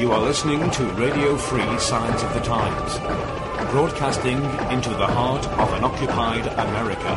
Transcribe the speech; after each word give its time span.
You 0.00 0.12
are 0.12 0.20
listening 0.20 0.70
to 0.70 0.84
Radio 0.94 1.36
Free 1.36 1.78
Signs 1.78 2.22
of 2.22 2.32
the 2.32 2.40
Times, 2.40 2.98
broadcasting 3.70 4.38
into 4.72 4.88
the 4.88 5.06
heart 5.06 5.46
of 5.46 5.72
an 5.74 5.84
occupied 5.84 6.46
America. 6.46 7.14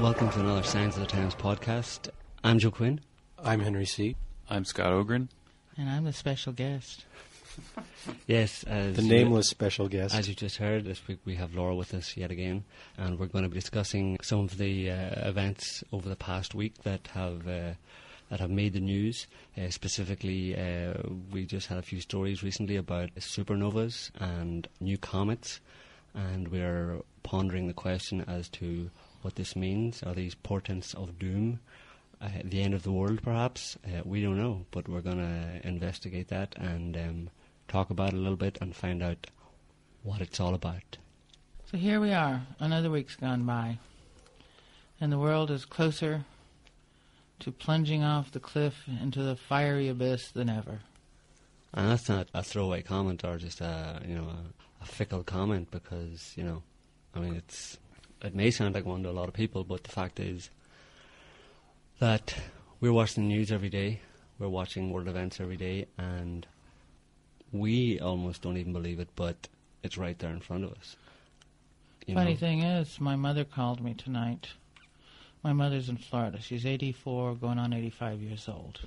Welcome 0.00 0.30
to 0.30 0.40
another 0.40 0.62
Signs 0.62 0.94
of 0.96 1.00
the 1.00 1.08
Times 1.08 1.34
podcast. 1.34 2.08
I'm 2.44 2.60
Joe 2.60 2.70
Quinn. 2.70 3.00
I'm 3.42 3.58
Henry 3.60 3.84
See 3.84 4.14
I'm 4.48 4.64
Scott 4.64 4.92
Ogrin. 4.92 5.28
And 5.76 5.90
I'm 5.90 6.04
the 6.04 6.12
special 6.12 6.52
guest. 6.52 7.04
Yes, 8.28 8.62
as 8.62 8.94
The 8.94 9.02
you- 9.02 9.08
nameless 9.08 9.48
special 9.48 9.88
guest. 9.88 10.14
As 10.14 10.28
you 10.28 10.34
just 10.36 10.58
heard, 10.58 10.84
this 10.84 11.04
week 11.08 11.18
we 11.24 11.34
have 11.34 11.54
Laura 11.56 11.74
with 11.74 11.92
us 11.94 12.16
yet 12.16 12.30
again, 12.30 12.62
and 12.96 13.18
we're 13.18 13.26
going 13.26 13.42
to 13.42 13.50
be 13.50 13.58
discussing 13.58 14.18
some 14.22 14.40
of 14.40 14.56
the 14.56 14.90
uh, 14.92 15.28
events 15.28 15.82
over 15.92 16.08
the 16.08 16.14
past 16.16 16.54
week 16.54 16.74
that 16.84 17.08
have 17.14 17.48
uh, 17.48 17.72
that 18.30 18.40
have 18.40 18.50
made 18.50 18.72
the 18.72 18.80
news. 18.80 19.26
Uh, 19.56 19.70
specifically, 19.70 20.56
uh, 20.56 20.94
we 21.32 21.44
just 21.44 21.68
had 21.68 21.78
a 21.78 21.82
few 21.82 22.00
stories 22.00 22.42
recently 22.42 22.76
about 22.76 23.14
supernovas 23.16 24.10
and 24.20 24.68
new 24.80 24.98
comets, 24.98 25.60
and 26.14 26.48
we're 26.48 27.00
pondering 27.22 27.66
the 27.66 27.74
question 27.74 28.24
as 28.26 28.48
to 28.48 28.90
what 29.22 29.34
this 29.36 29.56
means. 29.56 30.02
Are 30.02 30.14
these 30.14 30.34
portents 30.34 30.94
of 30.94 31.18
doom? 31.18 31.60
Uh, 32.20 32.28
the 32.44 32.62
end 32.62 32.74
of 32.74 32.82
the 32.82 32.90
world, 32.90 33.22
perhaps? 33.22 33.78
Uh, 33.84 34.02
we 34.04 34.20
don't 34.20 34.38
know, 34.38 34.66
but 34.72 34.88
we're 34.88 35.00
going 35.00 35.18
to 35.18 35.66
investigate 35.66 36.28
that 36.28 36.54
and 36.56 36.96
um, 36.96 37.30
talk 37.68 37.90
about 37.90 38.12
it 38.12 38.16
a 38.16 38.18
little 38.18 38.36
bit 38.36 38.58
and 38.60 38.74
find 38.74 39.02
out 39.02 39.28
what 40.02 40.20
it's 40.20 40.40
all 40.40 40.54
about. 40.54 40.98
So 41.70 41.76
here 41.76 42.00
we 42.00 42.12
are, 42.12 42.42
another 42.58 42.90
week's 42.90 43.14
gone 43.14 43.44
by, 43.44 43.78
and 45.00 45.12
the 45.12 45.18
world 45.18 45.50
is 45.50 45.64
closer 45.64 46.24
to 47.40 47.52
plunging 47.52 48.02
off 48.02 48.32
the 48.32 48.40
cliff 48.40 48.84
into 49.02 49.22
the 49.22 49.36
fiery 49.36 49.88
abyss 49.88 50.30
than 50.30 50.48
ever. 50.48 50.80
And 51.74 51.90
that's 51.90 52.08
not 52.08 52.28
a 52.34 52.42
throwaway 52.42 52.82
comment 52.82 53.24
or 53.24 53.36
just 53.36 53.60
a 53.60 54.00
you 54.06 54.14
know 54.14 54.28
a, 54.28 54.82
a 54.82 54.86
fickle 54.86 55.22
comment 55.22 55.70
because 55.70 56.32
you 56.36 56.44
know, 56.44 56.62
I 57.14 57.20
mean 57.20 57.34
it's 57.34 57.78
it 58.22 58.34
may 58.34 58.50
sound 58.50 58.74
like 58.74 58.86
one 58.86 59.02
to 59.02 59.10
a 59.10 59.12
lot 59.12 59.28
of 59.28 59.34
people, 59.34 59.64
but 59.64 59.84
the 59.84 59.90
fact 59.90 60.18
is 60.18 60.50
that 61.98 62.34
we're 62.80 62.92
watching 62.92 63.24
the 63.28 63.34
news 63.34 63.52
every 63.52 63.68
day, 63.68 64.00
we're 64.38 64.48
watching 64.48 64.90
world 64.90 65.08
events 65.08 65.40
every 65.40 65.56
day, 65.56 65.86
and 65.96 66.46
we 67.52 67.98
almost 68.00 68.42
don't 68.42 68.56
even 68.56 68.72
believe 68.72 69.00
it, 69.00 69.08
but 69.16 69.48
it's 69.82 69.98
right 69.98 70.18
there 70.18 70.30
in 70.30 70.40
front 70.40 70.64
of 70.64 70.72
us. 70.72 70.96
You 72.06 72.14
Funny 72.14 72.32
know? 72.32 72.38
thing 72.38 72.62
is, 72.62 73.00
my 73.00 73.16
mother 73.16 73.44
called 73.44 73.82
me 73.82 73.94
tonight. 73.94 74.48
My 75.42 75.52
mother's 75.52 75.88
in 75.88 75.96
Florida. 75.96 76.40
She's 76.40 76.66
84, 76.66 77.36
going 77.36 77.58
on 77.58 77.72
85 77.72 78.20
years 78.20 78.48
old. 78.48 78.80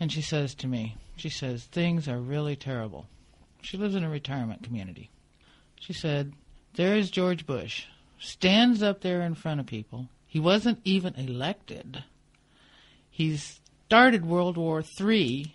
And 0.00 0.12
she 0.12 0.22
says 0.22 0.54
to 0.56 0.66
me, 0.66 0.96
she 1.16 1.28
says, 1.28 1.64
things 1.64 2.08
are 2.08 2.18
really 2.18 2.54
terrible. 2.56 3.06
She 3.60 3.76
lives 3.76 3.94
in 3.94 4.04
a 4.04 4.10
retirement 4.10 4.62
community. 4.62 5.10
She 5.80 5.92
said, 5.92 6.32
there 6.74 6.94
is 6.94 7.10
George 7.10 7.44
Bush, 7.46 7.86
stands 8.20 8.82
up 8.82 9.00
there 9.00 9.22
in 9.22 9.34
front 9.34 9.60
of 9.60 9.66
people. 9.66 10.08
He 10.26 10.38
wasn't 10.38 10.80
even 10.84 11.14
elected. 11.14 12.04
He's 13.10 13.60
started 13.86 14.24
World 14.24 14.56
War 14.56 14.84
III. 15.00 15.52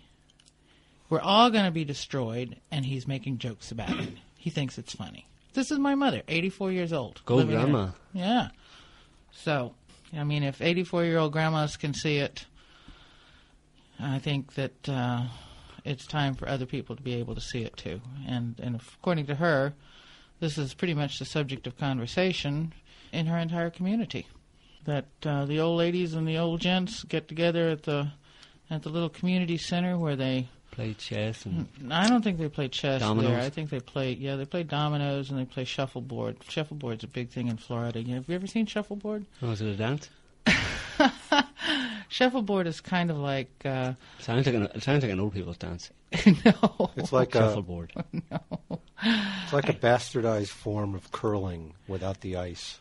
We're 1.08 1.20
all 1.20 1.50
going 1.50 1.64
to 1.64 1.70
be 1.70 1.84
destroyed, 1.84 2.56
and 2.70 2.84
he's 2.84 3.06
making 3.06 3.38
jokes 3.38 3.70
about 3.70 3.98
it. 3.98 4.10
He 4.36 4.50
thinks 4.50 4.76
it's 4.76 4.94
funny. 4.94 5.26
This 5.54 5.70
is 5.70 5.78
my 5.78 5.94
mother, 5.94 6.22
84 6.28 6.72
years 6.72 6.92
old. 6.92 7.22
Go 7.24 7.42
grandma. 7.44 7.90
yeah. 8.12 8.48
So, 9.32 9.74
I 10.16 10.24
mean, 10.24 10.42
if 10.42 10.60
84 10.60 11.04
year 11.04 11.18
old 11.18 11.32
grandmas 11.32 11.76
can 11.76 11.94
see 11.94 12.18
it, 12.18 12.46
I 13.98 14.18
think 14.18 14.54
that 14.54 14.88
uh, 14.88 15.24
it's 15.84 16.06
time 16.06 16.34
for 16.34 16.48
other 16.48 16.66
people 16.66 16.96
to 16.96 17.02
be 17.02 17.14
able 17.14 17.34
to 17.34 17.40
see 17.40 17.62
it 17.62 17.76
too. 17.76 18.00
And, 18.26 18.58
and 18.60 18.80
according 18.98 19.26
to 19.26 19.36
her, 19.36 19.74
this 20.40 20.58
is 20.58 20.74
pretty 20.74 20.94
much 20.94 21.18
the 21.18 21.24
subject 21.24 21.66
of 21.66 21.78
conversation 21.78 22.72
in 23.12 23.26
her 23.26 23.38
entire 23.38 23.70
community. 23.70 24.26
That 24.84 25.06
uh, 25.24 25.46
the 25.46 25.60
old 25.60 25.78
ladies 25.78 26.14
and 26.14 26.28
the 26.28 26.38
old 26.38 26.60
gents 26.60 27.04
get 27.04 27.28
together 27.28 27.70
at 27.70 27.84
the 27.84 28.12
at 28.70 28.82
the 28.82 28.88
little 28.88 29.08
community 29.08 29.56
center 29.58 29.96
where 29.98 30.16
they 30.16 30.48
Play 30.74 30.94
chess 30.94 31.46
and 31.46 31.68
I 31.92 32.08
don't 32.08 32.22
think 32.22 32.38
they 32.38 32.48
play 32.48 32.68
chess 32.68 33.00
Dominoes? 33.00 33.30
there. 33.30 33.40
I 33.40 33.48
think 33.50 33.70
they 33.70 33.80
play 33.80 34.12
yeah, 34.12 34.34
they 34.36 34.44
play 34.44 34.62
dominoes 34.64 35.30
and 35.30 35.38
they 35.38 35.44
play 35.44 35.64
shuffleboard. 35.64 36.36
Shuffleboard's 36.48 37.04
a 37.04 37.06
big 37.06 37.30
thing 37.30 37.46
in 37.48 37.56
Florida. 37.58 38.00
Have 38.02 38.28
you 38.28 38.34
ever 38.34 38.46
seen 38.46 38.66
shuffleboard? 38.66 39.24
oh, 39.42 39.50
is 39.52 39.60
it 39.60 39.68
a 39.68 39.76
dance? 39.76 40.08
Shuffleboard 42.08 42.66
is 42.66 42.80
kind 42.80 43.10
of 43.10 43.16
like 43.18 43.50
uh, 43.64 43.94
Sounds 44.18 44.46
like 44.46 44.54
an 44.54 44.62
it 44.74 44.82
sounds 44.82 45.02
like 45.02 45.12
an 45.12 45.20
old 45.20 45.32
people's 45.32 45.56
dance. 45.56 45.90
no, 46.44 46.90
it's 46.96 47.12
like 47.12 47.34
a 47.34 47.38
Shuffleboard. 47.38 47.92
it's 49.02 49.52
like 49.52 49.68
a 49.68 49.72
bastardized 49.72 50.48
form 50.48 50.94
of 50.94 51.10
curling 51.12 51.74
without 51.88 52.20
the 52.20 52.36
ice. 52.36 52.78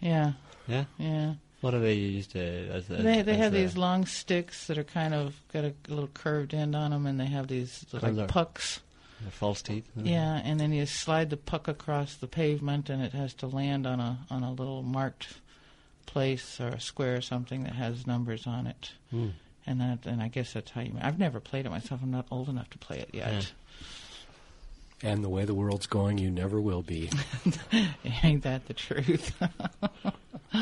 yeah, 0.00 0.32
Yeah. 0.66 0.84
yeah. 0.98 1.34
What 1.60 1.72
do 1.72 1.80
they 1.80 1.94
use 1.94 2.26
to? 2.28 2.38
As, 2.68 2.88
as, 2.90 3.02
They 3.02 3.22
they 3.22 3.32
as 3.32 3.38
have 3.38 3.52
the- 3.52 3.58
these 3.62 3.76
long 3.76 4.06
sticks 4.06 4.66
that 4.68 4.78
are 4.78 4.84
kind 4.84 5.12
of 5.14 5.40
got 5.52 5.64
a 5.64 5.74
little 5.88 6.08
curved 6.08 6.54
end 6.54 6.76
on 6.76 6.92
them, 6.92 7.06
and 7.06 7.18
they 7.18 7.26
have 7.26 7.48
these 7.48 7.84
Colour. 7.90 8.12
like 8.12 8.28
pucks. 8.28 8.80
the 9.24 9.30
false 9.32 9.60
teeth. 9.62 9.88
Yeah, 9.96 10.40
and 10.44 10.60
then 10.60 10.72
you 10.72 10.86
slide 10.86 11.30
the 11.30 11.36
puck 11.36 11.66
across 11.66 12.14
the 12.14 12.28
pavement, 12.28 12.88
and 12.88 13.02
it 13.02 13.12
has 13.12 13.34
to 13.34 13.46
land 13.48 13.86
on 13.86 13.98
a 13.98 14.18
on 14.30 14.44
a 14.44 14.52
little 14.52 14.82
marked 14.82 15.38
place 16.06 16.60
or 16.60 16.68
a 16.68 16.80
square 16.80 17.16
or 17.16 17.20
something 17.20 17.64
that 17.64 17.72
has 17.74 18.06
numbers 18.06 18.46
on 18.46 18.66
it. 18.68 18.92
Hmm. 19.10 19.28
And 19.66 19.80
that, 19.82 20.06
and 20.06 20.22
I 20.22 20.28
guess 20.28 20.52
that's 20.54 20.70
how 20.70 20.80
you. 20.80 20.92
I've 21.00 21.18
never 21.18 21.40
played 21.40 21.66
it 21.66 21.70
myself. 21.70 22.00
I'm 22.02 22.10
not 22.12 22.26
old 22.30 22.48
enough 22.48 22.70
to 22.70 22.78
play 22.78 23.00
it 23.00 23.10
yet. 23.12 23.52
And 25.02 25.22
the 25.22 25.28
way 25.28 25.44
the 25.44 25.54
world's 25.54 25.86
going, 25.86 26.16
you 26.18 26.30
never 26.30 26.60
will 26.60 26.82
be. 26.82 27.10
Ain't 28.22 28.42
that 28.44 28.66
the 28.66 28.74
truth? 28.74 29.32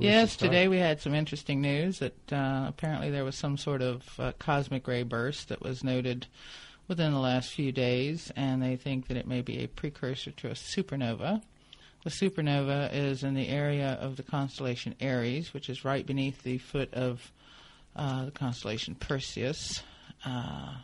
Yes, 0.00 0.36
today 0.36 0.68
we 0.68 0.78
had 0.78 1.00
some 1.00 1.14
interesting 1.14 1.60
news 1.60 1.98
that 1.98 2.32
uh, 2.32 2.66
apparently 2.68 3.10
there 3.10 3.24
was 3.24 3.36
some 3.36 3.56
sort 3.56 3.82
of 3.82 4.02
uh, 4.18 4.32
cosmic 4.38 4.86
ray 4.86 5.02
burst 5.02 5.48
that 5.48 5.60
was 5.60 5.84
noted 5.84 6.26
within 6.88 7.12
the 7.12 7.18
last 7.18 7.50
few 7.50 7.72
days, 7.72 8.32
and 8.36 8.62
they 8.62 8.76
think 8.76 9.08
that 9.08 9.16
it 9.16 9.26
may 9.26 9.40
be 9.40 9.62
a 9.62 9.68
precursor 9.68 10.30
to 10.32 10.48
a 10.48 10.54
supernova. 10.54 11.42
The 12.04 12.10
supernova 12.10 12.92
is 12.92 13.22
in 13.22 13.34
the 13.34 13.48
area 13.48 13.98
of 14.00 14.16
the 14.16 14.22
constellation 14.22 14.94
Aries, 15.00 15.54
which 15.54 15.70
is 15.70 15.84
right 15.84 16.04
beneath 16.04 16.42
the 16.42 16.58
foot 16.58 16.92
of 16.94 17.32
uh, 17.96 18.26
the 18.26 18.30
constellation 18.30 18.94
Perseus. 18.94 19.82
Uh, 20.24 20.74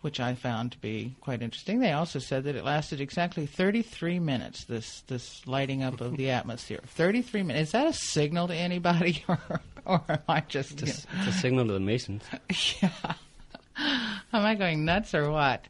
which 0.00 0.20
I 0.20 0.34
found 0.34 0.72
to 0.72 0.78
be 0.78 1.14
quite 1.20 1.42
interesting. 1.42 1.80
They 1.80 1.92
also 1.92 2.18
said 2.18 2.44
that 2.44 2.56
it 2.56 2.64
lasted 2.64 3.00
exactly 3.00 3.46
33 3.46 4.18
minutes. 4.18 4.64
This 4.64 5.02
this 5.02 5.46
lighting 5.46 5.82
up 5.82 6.00
of 6.00 6.16
the 6.16 6.30
atmosphere. 6.38 6.80
33 6.86 7.42
minutes. 7.42 7.68
Is 7.68 7.72
that 7.72 7.86
a 7.86 7.92
signal 7.92 8.48
to 8.48 8.54
anybody, 8.54 9.24
or 9.28 9.38
or 9.84 10.02
am 10.08 10.18
I 10.28 10.40
just 10.40 10.82
It's 10.82 11.04
a, 11.04 11.08
it's 11.18 11.36
a 11.36 11.38
signal 11.38 11.66
to 11.66 11.72
the 11.72 11.80
Masons. 11.80 12.24
yeah? 12.82 13.14
Am 14.32 14.44
I 14.44 14.54
going 14.54 14.84
nuts 14.84 15.14
or 15.14 15.30
what? 15.30 15.66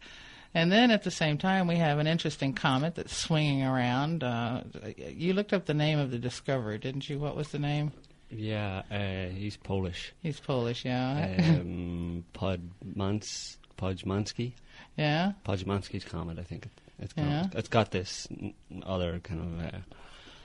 And 0.52 0.72
then 0.72 0.90
at 0.90 1.04
the 1.04 1.12
same 1.12 1.38
time, 1.38 1.68
we 1.68 1.76
have 1.76 1.98
an 1.98 2.08
interesting 2.08 2.54
comet 2.54 2.96
that's 2.96 3.16
swinging 3.16 3.62
around. 3.62 4.24
Uh, 4.24 4.62
you 4.96 5.32
looked 5.32 5.52
up 5.52 5.66
the 5.66 5.74
name 5.74 6.00
of 6.00 6.10
the 6.10 6.18
discoverer, 6.18 6.76
didn't 6.76 7.08
you? 7.08 7.20
What 7.20 7.36
was 7.36 7.48
the 7.48 7.60
name? 7.60 7.92
Yeah, 8.30 8.82
uh, 8.90 9.32
he's 9.32 9.56
Polish. 9.56 10.12
He's 10.22 10.38
Polish, 10.40 10.84
yeah. 10.84 11.36
Um, 11.38 12.24
Podmans, 12.32 13.56
Pojmanski. 13.80 14.52
yeah. 14.96 15.32
Pojmanski's 15.46 16.04
comet, 16.04 16.38
I 16.38 16.42
think. 16.42 16.66
It, 16.66 16.72
it's, 16.98 17.14
Yeah. 17.16 17.42
got, 17.50 17.54
it's 17.58 17.68
got 17.68 17.90
this 17.92 18.28
n- 18.30 18.54
other 18.84 19.18
kind 19.20 19.40
of 19.40 19.74
uh, 19.74 19.78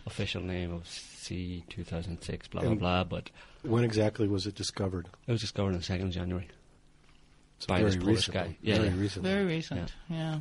official 0.05 0.41
name 0.41 0.71
of 0.71 0.83
C2006, 0.85 2.49
blah, 2.49 2.61
blah, 2.61 2.69
And- 2.71 2.79
blah, 2.79 3.03
but 3.03 3.29
When 3.63 3.83
exactly 3.83 4.27
was 4.27 4.47
it 4.47 4.55
discovered? 4.55 5.07
it 5.27 5.31
was 5.31 5.41
discovered 5.41 5.73
on 5.73 5.79
the 5.79 5.83
2nd 5.83 6.03
of 6.03 6.11
January. 6.11 6.47
It's 7.57 7.65
By 7.65 7.79
very 7.79 7.91
this 7.91 7.97
Polish 7.97 8.15
recently. 8.27 8.41
guy. 8.51 8.57
Yeah, 8.61 8.75
very 8.77 8.89
yeah. 8.89 8.95
recently. 9.01 9.29
Very 9.31 9.45
recent, 9.45 9.93
yeah. 10.09 10.39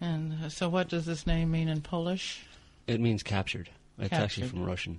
And 0.00 0.34
uh, 0.44 0.48
so, 0.48 0.68
what 0.68 0.88
does 0.88 1.06
this 1.06 1.26
name 1.26 1.50
mean 1.50 1.68
in 1.68 1.80
Polish? 1.80 2.42
It 2.86 3.00
means 3.00 3.22
captured. 3.22 3.70
It's 3.98 4.12
actually 4.12 4.42
Captured. 4.44 4.50
from 4.58 4.64
Russian. 4.66 4.98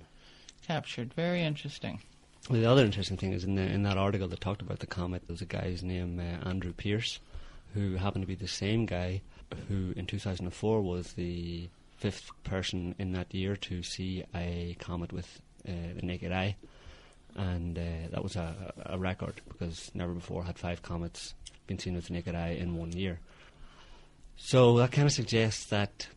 Captured. 0.66 1.14
Very 1.14 1.42
interesting. 1.42 2.00
The 2.50 2.64
other 2.64 2.84
interesting 2.84 3.16
thing 3.18 3.32
is 3.32 3.44
in 3.44 3.56
the, 3.56 3.62
in 3.62 3.82
that 3.82 3.98
article 3.98 4.28
that 4.28 4.40
talked 4.40 4.62
about 4.62 4.78
the 4.78 4.86
comet, 4.86 5.26
there 5.26 5.34
was 5.34 5.42
a 5.42 5.46
guy's 5.46 5.82
name 5.82 6.18
uh, 6.18 6.48
Andrew 6.48 6.72
Pearce, 6.72 7.20
who 7.74 7.96
happened 7.96 8.22
to 8.22 8.26
be 8.26 8.34
the 8.34 8.48
same 8.48 8.86
guy 8.86 9.20
who 9.68 9.92
in 9.96 10.06
2004 10.06 10.80
was 10.82 11.12
the 11.14 11.68
fifth 11.96 12.30
person 12.44 12.94
in 12.98 13.12
that 13.12 13.34
year 13.34 13.56
to 13.56 13.82
see 13.82 14.24
a 14.34 14.76
comet 14.78 15.12
with 15.12 15.42
uh, 15.68 15.72
the 15.96 16.06
naked 16.06 16.32
eye, 16.32 16.56
and 17.34 17.78
uh, 17.78 18.08
that 18.10 18.22
was 18.22 18.36
a, 18.36 18.72
a 18.86 18.98
record 18.98 19.40
because 19.48 19.90
never 19.94 20.12
before 20.12 20.44
had 20.44 20.58
five 20.58 20.82
comets 20.82 21.34
been 21.66 21.78
seen 21.78 21.94
with 21.94 22.06
the 22.06 22.12
naked 22.14 22.34
eye 22.34 22.56
in 22.58 22.76
one 22.76 22.92
year. 22.92 23.20
So 24.36 24.78
that 24.78 24.92
kind 24.92 25.06
of 25.06 25.12
suggests 25.12 25.66
that 25.66 26.08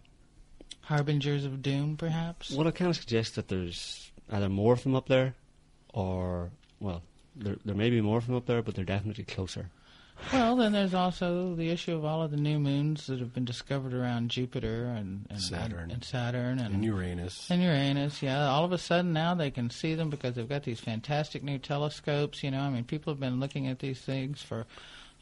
Harbingers 0.81 1.45
of 1.45 1.61
doom, 1.61 1.97
perhaps. 1.97 2.51
well, 2.51 2.67
it 2.67 2.75
kind 2.75 2.89
of 2.89 2.95
suggests 2.95 3.35
that 3.35 3.47
there's 3.47 4.11
either 4.29 4.49
more 4.49 4.73
of 4.73 4.83
them 4.83 4.95
up 4.95 5.07
there, 5.07 5.35
or 5.93 6.49
well, 6.79 7.01
there, 7.35 7.57
there 7.65 7.75
may 7.75 7.89
be 7.89 8.01
more 8.01 8.21
from 8.21 8.35
up 8.35 8.45
there, 8.45 8.61
but 8.61 8.75
they're 8.75 8.85
definitely 8.85 9.23
closer. 9.23 9.69
Well, 10.31 10.55
then 10.55 10.71
there's 10.71 10.93
also 10.93 11.55
the 11.55 11.69
issue 11.71 11.95
of 11.95 12.05
all 12.05 12.21
of 12.21 12.29
the 12.29 12.37
new 12.37 12.59
moons 12.59 13.07
that 13.07 13.19
have 13.19 13.33
been 13.33 13.45
discovered 13.45 13.93
around 13.93 14.29
Jupiter 14.29 14.85
and, 14.85 15.25
and 15.31 15.41
Saturn. 15.41 15.79
and, 15.79 15.91
and 15.93 16.03
Saturn 16.03 16.59
and, 16.59 16.75
And 16.75 16.85
Uranus. 16.85 17.49
and 17.49 17.61
Uranus. 17.61 18.21
Yeah, 18.21 18.47
all 18.47 18.63
of 18.63 18.71
a 18.71 18.77
sudden 18.77 19.13
now 19.13 19.33
they 19.33 19.49
can 19.49 19.69
see 19.71 19.95
them 19.95 20.09
because 20.11 20.35
they've 20.35 20.47
got 20.47 20.63
these 20.63 20.79
fantastic 20.79 21.41
new 21.43 21.57
telescopes. 21.57 22.43
You 22.43 22.51
know, 22.51 22.59
I 22.59 22.69
mean, 22.69 22.83
people 22.83 23.11
have 23.11 23.19
been 23.19 23.39
looking 23.39 23.67
at 23.67 23.79
these 23.79 23.99
things 23.99 24.43
for 24.43 24.67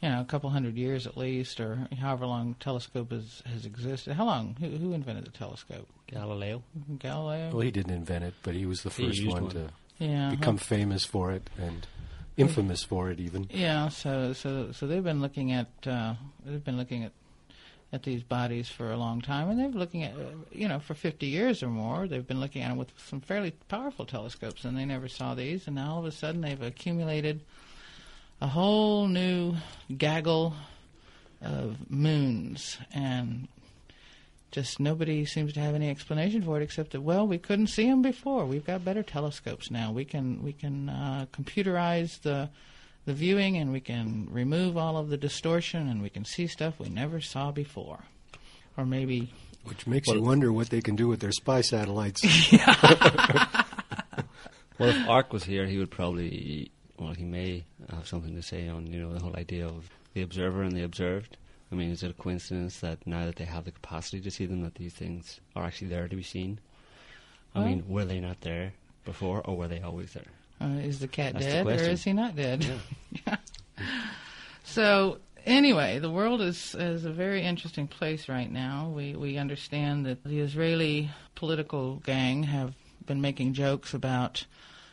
you 0.02 0.10
know 0.10 0.20
a 0.20 0.24
couple 0.24 0.50
hundred 0.50 0.76
years 0.76 1.06
at 1.06 1.16
least, 1.16 1.60
or 1.60 1.88
however 1.98 2.26
long 2.26 2.54
telescope 2.60 3.10
has 3.10 3.42
has 3.46 3.64
existed. 3.64 4.12
How 4.14 4.26
long? 4.26 4.54
Who, 4.60 4.68
who 4.68 4.92
invented 4.92 5.24
the 5.24 5.30
telescope? 5.30 5.88
Galileo. 6.08 6.62
Galileo. 6.98 7.50
Well, 7.52 7.60
he 7.60 7.70
didn't 7.70 7.94
invent 7.94 8.24
it, 8.24 8.34
but 8.42 8.54
he 8.54 8.66
was 8.66 8.82
the 8.82 8.90
first 8.90 9.24
one, 9.26 9.44
one. 9.44 9.52
to 9.52 9.70
yeah. 10.00 10.30
become 10.30 10.56
famous 10.56 11.04
for 11.04 11.30
it 11.30 11.48
and 11.56 11.86
infamous 12.36 12.82
for 12.82 13.10
it, 13.10 13.20
even. 13.20 13.46
Yeah, 13.50 13.88
so 13.88 14.32
so 14.32 14.72
so 14.72 14.86
they've 14.86 15.04
been 15.04 15.20
looking 15.20 15.52
at 15.52 15.68
uh, 15.86 16.14
they've 16.44 16.64
been 16.64 16.76
looking 16.76 17.04
at 17.04 17.12
at 17.92 18.04
these 18.04 18.22
bodies 18.22 18.68
for 18.68 18.92
a 18.92 18.96
long 18.96 19.20
time, 19.20 19.50
and 19.50 19.58
they've 19.58 19.70
been 19.70 19.80
looking 19.80 20.02
at 20.04 20.14
you 20.52 20.68
know 20.68 20.78
for 20.78 20.94
50 20.94 21.26
years 21.26 21.62
or 21.62 21.68
more. 21.68 22.06
They've 22.06 22.26
been 22.26 22.40
looking 22.40 22.62
at 22.62 22.68
them 22.68 22.78
with 22.78 22.92
some 23.08 23.20
fairly 23.20 23.52
powerful 23.68 24.06
telescopes, 24.06 24.64
and 24.64 24.76
they 24.76 24.84
never 24.84 25.08
saw 25.08 25.34
these. 25.34 25.66
And 25.66 25.76
now 25.76 25.94
all 25.94 25.98
of 26.00 26.06
a 26.06 26.12
sudden 26.12 26.40
they've 26.40 26.60
accumulated 26.60 27.40
a 28.40 28.46
whole 28.46 29.06
new 29.06 29.56
gaggle 29.96 30.54
of 31.42 31.90
moons, 31.90 32.78
and 32.92 33.48
just 34.50 34.80
nobody 34.80 35.24
seems 35.24 35.52
to 35.54 35.60
have 35.60 35.74
any 35.74 35.88
explanation 35.88 36.42
for 36.42 36.60
it 36.60 36.62
except 36.62 36.92
that 36.92 37.00
well 37.00 37.26
we 37.26 37.38
couldn't 37.38 37.68
see 37.68 37.88
them 37.88 38.02
before. 38.02 38.44
We've 38.44 38.64
got 38.64 38.84
better 38.84 39.02
telescopes 39.02 39.70
now. 39.70 39.92
We 39.92 40.04
can 40.04 40.42
we 40.42 40.52
can 40.52 40.88
uh, 40.88 41.26
computerize 41.32 42.20
the 42.22 42.50
the 43.06 43.14
viewing 43.14 43.56
and 43.56 43.72
we 43.72 43.80
can 43.80 44.28
remove 44.30 44.76
all 44.76 44.96
of 44.96 45.08
the 45.08 45.16
distortion 45.16 45.88
and 45.88 46.02
we 46.02 46.10
can 46.10 46.24
see 46.24 46.46
stuff 46.46 46.78
we 46.78 46.88
never 46.88 47.20
saw 47.20 47.50
before. 47.50 48.00
Or 48.76 48.84
maybe 48.84 49.32
Which 49.64 49.86
makes 49.86 50.08
Well- 50.08 50.16
you 50.18 50.22
wonder 50.22 50.52
what 50.52 50.70
they 50.70 50.80
can 50.80 50.96
do 50.96 51.08
with 51.08 51.20
their 51.20 51.32
spy 51.32 51.60
satellites. 51.60 52.22
Well, 54.80 54.88
if 54.88 55.08
Ark 55.10 55.30
was 55.34 55.44
here, 55.44 55.66
he 55.66 55.76
would 55.76 55.90
probably, 55.90 56.70
well, 56.98 57.12
he 57.12 57.24
may 57.26 57.64
have 57.90 58.08
something 58.08 58.34
to 58.34 58.40
say 58.42 58.66
on, 58.66 58.86
you 58.86 58.98
know, 58.98 59.12
the 59.12 59.20
whole 59.20 59.36
idea 59.36 59.66
of 59.66 59.90
the 60.14 60.22
observer 60.22 60.62
and 60.62 60.74
the 60.74 60.82
observed. 60.82 61.36
I 61.72 61.76
mean, 61.76 61.90
is 61.90 62.02
it 62.02 62.10
a 62.10 62.14
coincidence 62.14 62.80
that 62.80 63.06
now 63.06 63.26
that 63.26 63.36
they 63.36 63.44
have 63.44 63.64
the 63.64 63.70
capacity 63.70 64.20
to 64.22 64.30
see 64.30 64.44
them, 64.46 64.62
that 64.62 64.74
these 64.74 64.92
things 64.94 65.40
are 65.54 65.64
actually 65.64 65.88
there 65.88 66.08
to 66.08 66.16
be 66.16 66.22
seen? 66.22 66.58
I 67.54 67.60
Well- 67.60 67.68
mean, 67.68 67.84
were 67.88 68.04
they 68.04 68.20
not 68.20 68.40
there 68.40 68.72
before, 69.04 69.40
or 69.46 69.56
were 69.56 69.68
they 69.68 69.80
always 69.80 70.12
there? 70.12 70.26
uh, 70.60 70.66
is 70.82 70.98
the 71.00 71.08
cat 71.08 71.32
That's 71.34 71.44
the 71.46 71.50
dead 71.52 71.66
or 71.66 71.82
is 71.90 72.04
he 72.04 72.12
not 72.12 72.36
dead? 72.36 72.66
So 74.64 75.18
anyway, 75.46 75.98
the 75.98 76.10
world 76.10 76.40
is 76.40 76.74
is 76.74 77.04
a 77.04 77.10
very 77.12 77.42
interesting 77.42 77.88
place 77.88 78.28
right 78.28 78.50
now. 78.50 78.92
We 78.94 79.14
we 79.16 79.36
understand 79.36 80.06
that 80.06 80.22
the 80.22 80.38
Israeli 80.40 81.10
political 81.34 81.96
gang 81.96 82.44
have 82.44 82.74
been 83.06 83.20
making 83.20 83.54
jokes 83.54 83.94
about 83.94 84.44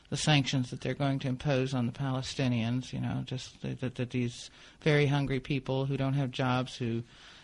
the 0.09 0.17
sanctions 0.17 0.69
that 0.69 0.81
they're 0.81 0.93
going 0.93 1.19
to 1.19 1.27
impose 1.27 1.73
on 1.73 1.85
the 1.85 1.91
Palestinians. 1.91 2.93
You 2.93 3.01
know, 3.01 3.23
just 3.25 3.61
that, 3.61 3.95
that, 3.95 4.09
these 4.09 4.49
very 4.81 5.07
hungry 5.07 5.39
people 5.39 5.85
who 5.85 5.97
don't 5.97 6.13
have 6.13 6.31
jobs 6.31 6.75
who 6.77 7.03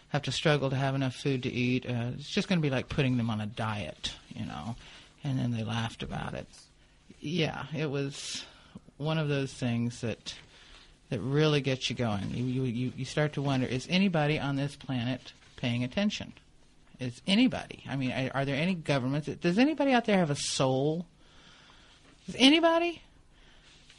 have 0.09 0.21
to 0.23 0.31
struggle 0.31 0.69
to 0.69 0.75
have 0.75 0.95
enough 0.95 1.15
food 1.15 1.43
to 1.43 1.51
eat. 1.51 1.85
Uh, 1.85 2.11
it's 2.13 2.29
just 2.29 2.47
going 2.47 2.59
to 2.59 2.63
be 2.63 2.69
like 2.69 2.89
putting 2.89 3.17
them 3.17 3.29
on 3.29 3.41
a 3.41 3.45
diet. 3.45 4.13
You 4.33 4.45
know, 4.45 4.75
and 5.23 5.37
then 5.37 5.51
they 5.51 5.63
laughed 5.63 6.03
about 6.03 6.33
it. 6.33 6.47
Yeah, 7.19 7.65
it 7.75 7.89
was 7.89 8.43
one 8.97 9.17
of 9.17 9.27
those 9.27 9.53
things 9.53 10.01
that 10.01 10.33
that 11.09 11.19
really 11.19 11.61
gets 11.61 11.89
you 11.89 11.95
going. 11.95 12.31
You, 12.33 12.63
you, 12.63 12.91
you, 12.95 13.05
start 13.05 13.33
to 13.33 13.41
wonder 13.41 13.67
is 13.67 13.85
anybody 13.89 14.39
on 14.39 14.55
this 14.55 14.75
planet 14.75 15.33
paying 15.57 15.83
attention? 15.83 16.33
Is 16.99 17.21
anybody? 17.27 17.83
I 17.87 17.95
mean, 17.95 18.31
are 18.33 18.45
there 18.45 18.55
any 18.55 18.73
governments? 18.73 19.27
Does 19.27 19.59
anybody 19.59 19.91
out 19.91 20.05
there 20.05 20.17
have 20.17 20.31
a 20.31 20.35
soul? 20.35 21.05
Does 22.25 22.35
anybody? 22.37 23.01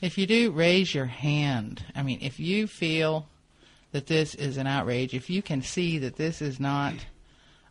If 0.00 0.18
you 0.18 0.26
do, 0.26 0.50
raise 0.50 0.94
your 0.94 1.06
hand. 1.06 1.84
I 1.94 2.02
mean, 2.02 2.18
if 2.20 2.38
you 2.38 2.66
feel 2.66 3.26
that 3.92 4.06
this 4.06 4.34
is 4.34 4.56
an 4.56 4.66
outrage, 4.66 5.14
if 5.14 5.30
you 5.30 5.42
can 5.42 5.62
see 5.62 5.98
that 5.98 6.16
this 6.16 6.42
is 6.42 6.58
not 6.58 6.94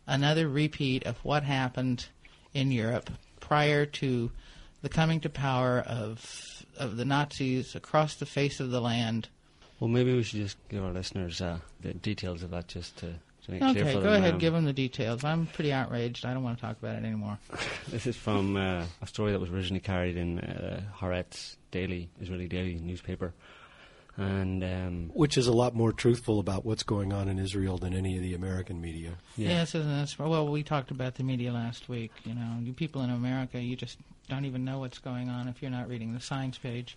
another 0.06 0.48
repeat 0.48 1.04
of 1.04 1.16
what 1.24 1.42
happened 1.42 2.06
in 2.52 2.70
Europe 2.70 3.10
prior 3.40 3.84
to 3.86 4.30
the 4.82 4.88
coming 4.88 5.20
to 5.20 5.28
power 5.28 5.80
of 5.86 6.64
of 6.76 6.96
the 6.96 7.04
Nazis 7.04 7.74
across 7.74 8.16
the 8.16 8.26
face 8.26 8.60
of 8.60 8.70
the 8.70 8.80
land. 8.80 9.28
Well, 9.78 9.88
maybe 9.88 10.14
we 10.14 10.22
should 10.22 10.40
just 10.40 10.56
give 10.68 10.84
our 10.84 10.92
listeners 10.92 11.40
uh, 11.40 11.58
the 11.80 11.94
details 11.94 12.42
of 12.42 12.50
that 12.50 12.68
just 12.68 12.96
to, 12.98 13.14
Okay, 13.48 13.92
for 13.92 14.00
go 14.00 14.00
them. 14.00 14.22
ahead, 14.22 14.34
Um, 14.34 14.38
give 14.38 14.52
them 14.52 14.64
the 14.64 14.72
details. 14.72 15.22
I'm 15.24 15.46
pretty 15.46 15.72
outraged. 15.72 16.24
I 16.24 16.32
don't 16.32 16.42
want 16.42 16.58
to 16.58 16.62
talk 16.62 16.78
about 16.78 16.96
it 16.96 17.04
anymore. 17.04 17.38
This 17.88 18.06
is 18.06 18.16
from 18.16 18.56
uh, 18.56 18.84
a 19.02 19.06
story 19.06 19.32
that 19.32 19.40
was 19.40 19.50
originally 19.50 19.80
carried 19.80 20.16
in 20.16 20.38
uh, 20.40 20.80
Haaretz 20.98 21.56
Daily, 21.70 22.08
Israeli 22.20 22.48
daily 22.48 22.76
newspaper. 22.76 23.34
And 24.16 24.62
um, 24.62 25.10
Which 25.12 25.36
is 25.36 25.48
a 25.48 25.52
lot 25.52 25.74
more 25.74 25.92
truthful 25.92 26.38
about 26.38 26.64
what's 26.64 26.84
going 26.84 27.12
on 27.12 27.28
in 27.28 27.38
Israel 27.38 27.78
than 27.78 27.92
any 27.94 28.16
of 28.16 28.22
the 28.22 28.32
American 28.34 28.80
media. 28.80 29.14
yeah, 29.36 29.48
Yes, 29.48 29.74
isn't 29.74 29.90
it? 29.90 30.16
Well, 30.18 30.48
we 30.48 30.62
talked 30.62 30.90
about 30.92 31.16
the 31.16 31.24
media 31.24 31.52
last 31.52 31.88
week. 31.88 32.12
You 32.24 32.34
know, 32.34 32.58
you 32.62 32.72
people 32.72 33.02
in 33.02 33.10
America, 33.10 33.60
you 33.60 33.74
just 33.76 33.98
don't 34.28 34.44
even 34.44 34.64
know 34.64 34.78
what's 34.78 34.98
going 34.98 35.28
on 35.28 35.48
if 35.48 35.60
you're 35.60 35.70
not 35.70 35.88
reading 35.88 36.14
the 36.14 36.20
science 36.20 36.58
page. 36.58 36.96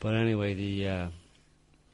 But 0.00 0.14
anyway, 0.14 0.52
the 0.54 0.88
uh, 0.88 1.06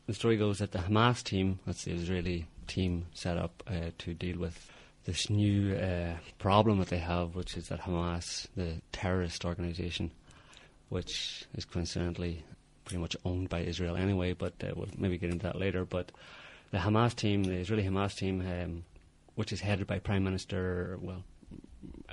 the 0.08 0.14
story 0.14 0.36
goes 0.36 0.58
that 0.58 0.72
the 0.72 0.80
Hamas 0.80 1.22
team, 1.22 1.60
that's 1.64 1.84
the 1.84 1.92
Israeli 1.92 2.46
team 2.70 3.06
set 3.12 3.36
up 3.36 3.62
uh, 3.66 3.90
to 3.98 4.14
deal 4.14 4.38
with 4.38 4.70
this 5.04 5.28
new 5.28 5.74
uh, 5.74 6.14
problem 6.38 6.78
that 6.78 6.88
they 6.88 6.98
have, 6.98 7.34
which 7.34 7.56
is 7.56 7.68
that 7.68 7.80
Hamas, 7.80 8.46
the 8.56 8.80
terrorist 8.92 9.44
organization, 9.44 10.10
which 10.88 11.44
is 11.54 11.64
coincidentally 11.64 12.44
pretty 12.84 13.00
much 13.00 13.16
owned 13.24 13.48
by 13.48 13.60
Israel 13.60 13.96
anyway, 13.96 14.32
but 14.32 14.54
uh, 14.62 14.72
we'll 14.76 14.88
maybe 14.96 15.18
get 15.18 15.30
into 15.30 15.44
that 15.44 15.58
later. 15.58 15.84
But 15.84 16.12
the 16.70 16.78
Hamas 16.78 17.14
team, 17.14 17.42
the 17.44 17.54
Israeli 17.54 17.84
Hamas 17.84 18.16
team, 18.16 18.40
um, 18.40 18.84
which 19.34 19.52
is 19.52 19.60
headed 19.60 19.86
by 19.86 19.98
Prime 19.98 20.24
Minister, 20.24 20.98
well, 21.00 21.24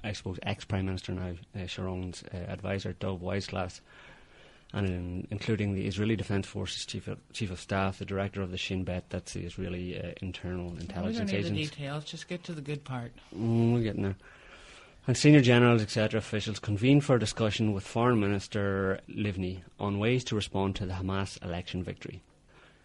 I 0.04 0.14
suppose 0.14 0.40
ex 0.44 0.66
Prime 0.66 0.86
Minister 0.86 1.12
now, 1.12 1.34
uh, 1.56 1.68
Sharon's 1.68 2.24
uh, 2.34 2.38
advisor, 2.38 2.94
Dov 2.94 3.22
Weissglas, 3.22 3.82
and 4.74 4.90
in, 4.90 5.28
including 5.32 5.74
the 5.74 5.88
Israeli 5.88 6.16
Defense 6.16 6.46
Forces 6.46 6.86
chief 6.86 7.08
of, 7.08 7.20
chief 7.34 7.52
of 7.52 7.60
staff, 7.60 8.00
the 8.00 8.06
director 8.06 8.42
of 8.42 8.52
the 8.52 8.58
Shin 8.58 8.84
Bet, 8.84 9.10
that's 9.10 9.34
the 9.34 9.44
Israeli 9.44 10.00
uh, 10.00 10.12
internal 10.22 10.66
we 10.66 10.72
don't 10.72 10.82
intelligence 10.82 11.32
need 11.32 11.44
the 11.44 11.48
agency. 11.48 11.64
details. 11.64 12.06
Just 12.06 12.28
get 12.28 12.44
to 12.46 12.54
the 12.54 12.62
good 12.62 12.84
part. 12.84 13.12
Mm, 13.36 13.74
we're 13.74 13.84
getting 13.84 14.04
there. 14.04 14.18
And 15.08 15.16
senior 15.16 15.40
generals, 15.40 15.82
etc., 15.82 16.18
officials 16.18 16.60
convened 16.60 17.06
for 17.06 17.16
a 17.16 17.20
discussion 17.20 17.72
with 17.72 17.88
Foreign 17.88 18.20
Minister 18.20 19.00
Livni 19.10 19.62
on 19.80 20.00
ways 20.00 20.26
to 20.26 20.36
respond 20.36 20.76
to 20.76 20.86
the 20.86 20.96
Hamas 20.96 21.42
election 21.46 21.82
victory. 21.82 22.22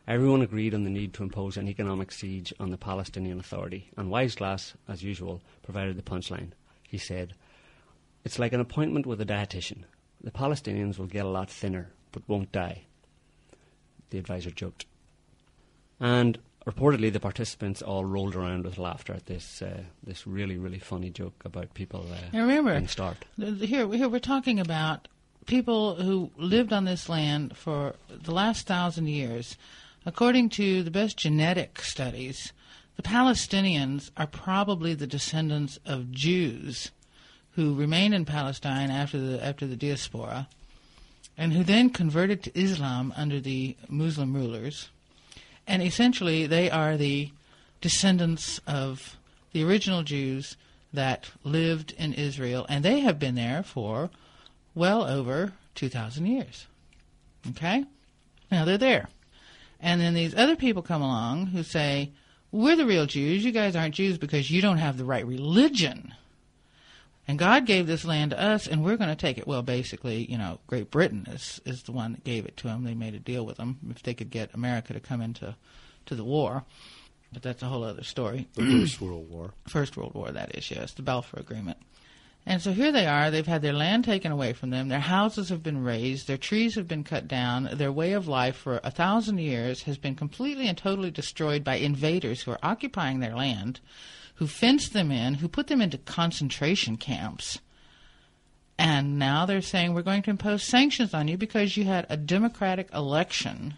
Everyone 0.06 0.42
agreed 0.42 0.72
on 0.72 0.84
the 0.84 0.90
need 0.90 1.14
to 1.14 1.24
impose 1.24 1.56
an 1.56 1.68
economic 1.68 2.12
siege 2.12 2.52
on 2.60 2.70
the 2.70 2.76
Palestinian 2.76 3.40
Authority, 3.40 3.90
and 3.96 4.08
Weissglas, 4.08 4.74
as 4.88 5.02
usual, 5.02 5.40
provided 5.64 5.96
the 5.96 6.02
punchline. 6.02 6.52
He 6.88 6.98
said, 6.98 7.34
It's 8.24 8.38
like 8.38 8.52
an 8.52 8.60
appointment 8.60 9.06
with 9.06 9.20
a 9.20 9.26
dietitian. 9.26 9.84
The 10.22 10.30
Palestinians 10.30 10.98
will 10.98 11.06
get 11.06 11.24
a 11.24 11.28
lot 11.28 11.50
thinner, 11.50 11.90
but 12.12 12.28
won't 12.28 12.52
die. 12.52 12.82
The 14.10 14.18
advisor 14.18 14.50
joked. 14.50 14.86
And 15.98 16.38
reportedly, 16.66 17.12
the 17.12 17.20
participants 17.20 17.82
all 17.82 18.04
rolled 18.04 18.36
around 18.36 18.64
with 18.64 18.78
laughter 18.78 19.12
at 19.14 19.26
this 19.26 19.62
uh, 19.62 19.82
this 20.02 20.26
really 20.26 20.56
really 20.56 20.78
funny 20.78 21.10
joke 21.10 21.42
about 21.44 21.74
people 21.74 22.06
uh, 22.12 22.16
Now 22.32 22.42
remember, 22.42 22.72
being 22.72 22.88
starved. 22.88 23.24
here, 23.36 23.90
here 23.92 24.08
we're 24.08 24.20
talking 24.20 24.60
about 24.60 25.08
people 25.46 25.96
who 25.96 26.30
lived 26.36 26.72
on 26.72 26.84
this 26.84 27.08
land 27.08 27.56
for 27.56 27.94
the 28.08 28.32
last 28.32 28.66
thousand 28.66 29.08
years. 29.08 29.56
According 30.04 30.48
to 30.50 30.82
the 30.82 30.90
best 30.90 31.16
genetic 31.16 31.80
studies, 31.80 32.52
the 32.96 33.02
Palestinians 33.02 34.10
are 34.16 34.26
probably 34.26 34.94
the 34.94 35.06
descendants 35.06 35.78
of 35.86 36.10
Jews 36.10 36.90
who 37.54 37.74
remained 37.74 38.14
in 38.14 38.24
Palestine 38.24 38.90
after 38.90 39.18
the 39.18 39.44
after 39.44 39.66
the 39.66 39.76
diaspora, 39.76 40.48
and 41.36 41.52
who 41.52 41.62
then 41.64 41.90
converted 41.90 42.42
to 42.42 42.58
Islam 42.58 43.12
under 43.16 43.40
the 43.40 43.76
Muslim 43.88 44.34
rulers. 44.34 44.88
And 45.66 45.82
essentially, 45.82 46.46
they 46.46 46.70
are 46.70 46.96
the 46.96 47.30
descendants 47.80 48.60
of 48.66 49.16
the 49.52 49.64
original 49.64 50.02
Jews 50.02 50.56
that 50.92 51.30
lived 51.44 51.92
in 51.92 52.12
Israel, 52.14 52.66
and 52.68 52.84
they 52.84 53.00
have 53.00 53.18
been 53.18 53.34
there 53.34 53.62
for 53.62 54.10
well 54.74 55.04
over 55.04 55.52
2,000 55.74 56.26
years. 56.26 56.66
Okay? 57.50 57.84
Now 58.50 58.64
they're 58.64 58.78
there. 58.78 59.08
And 59.80 60.00
then 60.00 60.14
these 60.14 60.34
other 60.34 60.56
people 60.56 60.82
come 60.82 61.02
along 61.02 61.46
who 61.46 61.62
say, 61.62 62.12
We're 62.50 62.76
the 62.76 62.86
real 62.86 63.06
Jews. 63.06 63.44
You 63.44 63.52
guys 63.52 63.74
aren't 63.74 63.94
Jews 63.94 64.18
because 64.18 64.50
you 64.50 64.62
don't 64.62 64.78
have 64.78 64.96
the 64.96 65.04
right 65.04 65.26
religion. 65.26 66.14
And 67.28 67.38
God 67.38 67.66
gave 67.66 67.86
this 67.86 68.04
land 68.04 68.32
to 68.32 68.40
us, 68.40 68.66
and 68.66 68.84
we're 68.84 68.96
going 68.96 69.08
to 69.08 69.16
take 69.16 69.38
it. 69.38 69.46
Well, 69.46 69.62
basically, 69.62 70.30
you 70.30 70.36
know, 70.36 70.58
Great 70.66 70.90
Britain 70.90 71.26
is 71.30 71.60
is 71.64 71.84
the 71.84 71.92
one 71.92 72.12
that 72.12 72.24
gave 72.24 72.46
it 72.46 72.56
to 72.58 72.66
them. 72.66 72.82
They 72.82 72.94
made 72.94 73.14
a 73.14 73.20
deal 73.20 73.46
with 73.46 73.58
them 73.58 73.78
if 73.90 74.02
they 74.02 74.14
could 74.14 74.30
get 74.30 74.54
America 74.54 74.92
to 74.92 75.00
come 75.00 75.20
into 75.20 75.54
to 76.06 76.14
the 76.14 76.24
war. 76.24 76.64
But 77.32 77.42
that's 77.42 77.62
a 77.62 77.66
whole 77.66 77.84
other 77.84 78.04
story. 78.04 78.48
The 78.54 78.80
First 78.80 79.00
World 79.00 79.30
War. 79.30 79.54
First 79.68 79.96
World 79.96 80.14
War, 80.14 80.32
that 80.32 80.56
is, 80.56 80.70
yes, 80.70 80.92
the 80.92 81.02
Balfour 81.02 81.40
Agreement. 81.40 81.78
And 82.44 82.60
so 82.60 82.72
here 82.72 82.90
they 82.90 83.06
are. 83.06 83.30
They've 83.30 83.46
had 83.46 83.62
their 83.62 83.72
land 83.72 84.04
taken 84.04 84.32
away 84.32 84.52
from 84.52 84.70
them. 84.70 84.88
Their 84.88 84.98
houses 84.98 85.48
have 85.48 85.62
been 85.62 85.84
razed. 85.84 86.26
Their 86.26 86.36
trees 86.36 86.74
have 86.74 86.88
been 86.88 87.04
cut 87.04 87.28
down. 87.28 87.68
Their 87.72 87.92
way 87.92 88.12
of 88.12 88.26
life 88.26 88.56
for 88.56 88.80
a 88.82 88.90
thousand 88.90 89.38
years 89.38 89.84
has 89.84 89.96
been 89.96 90.16
completely 90.16 90.66
and 90.66 90.76
totally 90.76 91.12
destroyed 91.12 91.62
by 91.62 91.76
invaders 91.76 92.42
who 92.42 92.50
are 92.50 92.58
occupying 92.62 93.20
their 93.20 93.36
land, 93.36 93.78
who 94.34 94.46
fenced 94.46 94.92
them 94.92 95.10
in, 95.10 95.34
who 95.34 95.48
put 95.48 95.66
them 95.66 95.80
into 95.80 95.98
concentration 95.98 96.96
camps. 96.96 97.60
And 98.78 99.18
now 99.18 99.46
they're 99.46 99.62
saying 99.62 99.94
we're 99.94 100.02
going 100.02 100.22
to 100.22 100.30
impose 100.30 100.62
sanctions 100.62 101.14
on 101.14 101.28
you 101.28 101.36
because 101.36 101.76
you 101.76 101.84
had 101.84 102.06
a 102.08 102.16
democratic 102.16 102.92
election 102.92 103.74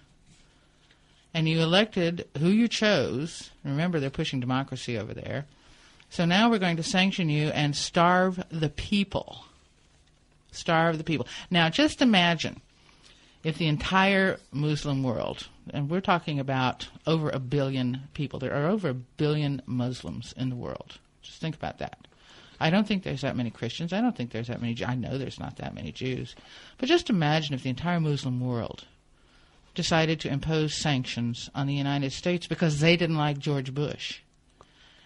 and 1.34 1.49
you 1.49 1.61
elected 1.61 2.28
who 2.38 2.49
you 2.49 2.68
chose. 2.68 3.50
Remember, 3.64 3.99
they're 4.00 4.11
pushing 4.11 4.40
democracy 4.40 4.96
over 4.96 5.12
there 5.12 5.46
so 6.14 6.25
now 6.25 6.49
we're 6.49 6.61
going 6.61 6.76
to 6.76 6.84
sanction 6.84 7.28
you 7.28 7.49
and 7.49 7.75
starve 7.75 8.44
the 8.49 8.68
people. 8.68 9.46
Starve 10.52 10.96
the 10.96 11.02
people. 11.02 11.26
Now, 11.50 11.68
just 11.70 12.00
imagine 12.00 12.61
if 13.44 13.58
the 13.58 13.68
entire 13.68 14.40
Muslim 14.50 15.02
world, 15.02 15.48
and 15.70 15.90
we're 15.90 16.00
talking 16.00 16.40
about 16.40 16.88
over 17.06 17.28
a 17.30 17.38
billion 17.38 18.00
people, 18.14 18.38
there 18.38 18.54
are 18.54 18.66
over 18.66 18.88
a 18.88 18.94
billion 18.94 19.62
Muslims 19.66 20.34
in 20.36 20.48
the 20.48 20.56
world. 20.56 20.98
Just 21.22 21.40
think 21.40 21.54
about 21.54 21.78
that. 21.78 22.08
I 22.58 22.70
don't 22.70 22.88
think 22.88 23.02
there's 23.02 23.20
that 23.20 23.36
many 23.36 23.50
Christians. 23.50 23.92
I 23.92 24.00
don't 24.00 24.16
think 24.16 24.30
there's 24.30 24.48
that 24.48 24.62
many. 24.62 24.82
I 24.84 24.94
know 24.94 25.18
there's 25.18 25.40
not 25.40 25.56
that 25.56 25.74
many 25.74 25.92
Jews. 25.92 26.34
But 26.78 26.88
just 26.88 27.10
imagine 27.10 27.54
if 27.54 27.62
the 27.62 27.70
entire 27.70 28.00
Muslim 28.00 28.40
world 28.40 28.84
decided 29.74 30.20
to 30.20 30.32
impose 30.32 30.74
sanctions 30.74 31.50
on 31.54 31.66
the 31.66 31.74
United 31.74 32.12
States 32.12 32.46
because 32.46 32.80
they 32.80 32.96
didn't 32.96 33.16
like 33.16 33.38
George 33.38 33.74
Bush 33.74 34.20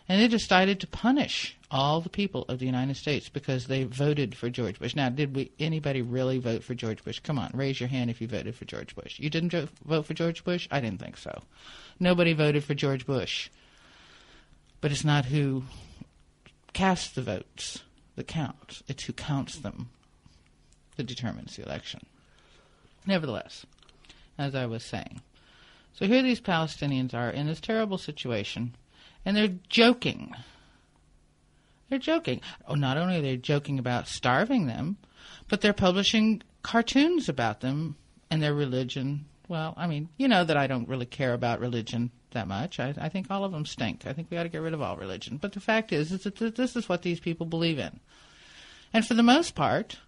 and 0.09 0.21
they 0.21 0.29
decided 0.29 0.81
to 0.81 0.87
punish 0.87 1.57
all 1.71 2.01
the 2.01 2.09
people 2.09 2.45
of 2.49 2.59
the 2.59 2.67
United 2.67 2.97
States 2.97 3.29
because 3.29 3.67
they 3.67 3.85
voted 3.85 4.35
for 4.35 4.49
George 4.49 4.79
Bush. 4.79 4.97
Now, 4.97 5.09
did 5.11 5.37
we 5.37 5.51
anybody 5.59 6.01
really 6.01 6.39
vote 6.39 6.65
for 6.65 6.75
George 6.75 7.05
Bush? 7.05 7.21
Come 7.21 7.39
on, 7.39 7.51
raise 7.53 7.79
your 7.79 7.89
hand 7.89 8.11
if 8.11 8.21
you 8.21 8.29
voted 8.29 8.55
for 8.55 8.65
George 8.65 8.95
Bush. 8.95 9.19
You 9.19 9.29
didn't 9.29 9.53
vote 9.85 10.07
for 10.07 10.15
George 10.15 10.45
Bush? 10.45 10.67
I 10.71 10.81
didn't 10.81 11.01
think 11.01 11.17
so. 11.17 11.43
Nobody 12.01 12.33
voted 12.33 12.65
for 12.65 12.75
George 12.75 13.07
Bush. 13.07 13.51
But 14.81 14.93
it's 14.93 15.05
not 15.05 15.27
who 15.27 15.65
casts 16.73 17.11
the 17.11 17.23
votes 17.23 17.83
that 18.17 18.29
counts. 18.29 18.83
It's 18.89 19.05
who 19.05 19.13
counts 19.13 19.57
them 19.57 19.91
that 20.97 21.07
determines 21.07 21.57
the 21.57 21.65
election. 21.65 22.01
Nevertheless, 23.07 23.67
as 24.39 24.55
I 24.55 24.67
was 24.67 24.85
saying, 24.85 25.21
so 25.93 26.07
here 26.07 26.23
these 26.23 26.41
Palestinians 26.41 27.13
are 27.13 27.31
in 27.31 27.47
this 27.47 27.61
terrible 27.61 27.99
situation 27.99 28.75
and 29.25 29.37
they're 29.37 29.57
joking. 29.69 30.35
They're 31.89 31.99
joking. 31.99 32.41
Oh, 32.67 32.75
not 32.75 32.99
only 32.99 33.19
are 33.19 33.23
they 33.23 33.37
joking 33.37 33.79
about 33.79 34.09
starving 34.09 34.67
them, 34.67 34.99
but 35.49 35.61
they're 35.61 35.73
publishing 35.73 36.43
cartoons 36.63 37.29
about 37.29 37.61
them 37.61 37.97
and 38.31 38.43
their 38.43 38.55
religion. 38.55 39.27
Well, 39.49 39.75
I 39.77 39.87
mean, 39.87 40.09
you 40.17 40.29
know 40.29 40.45
that 40.45 40.57
I 40.57 40.67
don't 40.67 40.89
really 40.89 41.07
care 41.07 41.33
about 41.33 41.61
religion 41.61 42.11
that 42.33 42.49
much. 42.49 42.79
I, 42.79 42.95
I 42.99 43.09
think 43.09 43.31
all 43.31 43.45
of 43.45 43.53
them 43.53 43.65
stink. 43.65 44.07
I 44.07 44.13
think 44.13 44.31
we 44.31 44.37
ought 44.37 44.43
to 44.43 44.49
get 44.49 44.61
rid 44.61 44.75
of 44.75 44.83
all 44.83 44.97
religion. 44.97 45.39
But 45.39 45.53
the 45.53 45.61
fact 45.61 45.93
is, 45.93 46.13
is 46.13 46.25
that 46.25 46.37
this 46.37 46.77
is 46.77 46.89
what 46.89 47.03
these 47.03 47.21
people 47.21 47.47
believe 47.47 47.79
in. 47.79 48.01
And 48.93 49.07
for 49.07 49.15
the 49.15 49.23
most 49.23 49.55
part, 49.55 49.99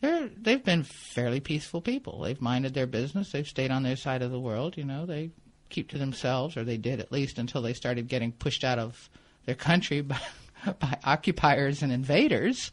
they're 0.00 0.28
they've 0.28 0.64
been 0.64 0.84
fairly 0.84 1.40
peaceful 1.40 1.80
people. 1.80 2.20
They've 2.20 2.40
minded 2.40 2.74
their 2.74 2.86
business. 2.86 3.32
They've 3.32 3.48
stayed 3.48 3.70
on 3.70 3.82
their 3.82 3.96
side 3.96 4.22
of 4.22 4.30
the 4.30 4.40
world. 4.40 4.76
You 4.76 4.84
know, 4.84 5.06
they 5.06 5.30
keep 5.68 5.90
to 5.90 5.98
themselves, 5.98 6.56
or 6.56 6.64
they 6.64 6.76
did 6.76 7.00
at 7.00 7.12
least 7.12 7.38
until 7.38 7.62
they 7.62 7.74
started 7.74 8.08
getting 8.08 8.32
pushed 8.32 8.64
out 8.64 8.78
of 8.78 9.10
their 9.44 9.54
country 9.54 10.00
by, 10.02 10.20
by 10.78 10.98
occupiers 11.04 11.82
and 11.82 11.92
invaders. 11.92 12.70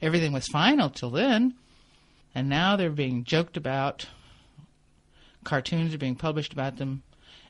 Everything 0.00 0.32
was 0.32 0.48
fine 0.48 0.80
until 0.80 1.10
then. 1.10 1.54
And 2.34 2.48
now 2.48 2.76
they're 2.76 2.90
being 2.90 3.24
joked 3.24 3.56
about. 3.56 4.06
Cartoons 5.44 5.94
are 5.94 5.98
being 5.98 6.16
published 6.16 6.52
about 6.52 6.76
them. 6.76 7.02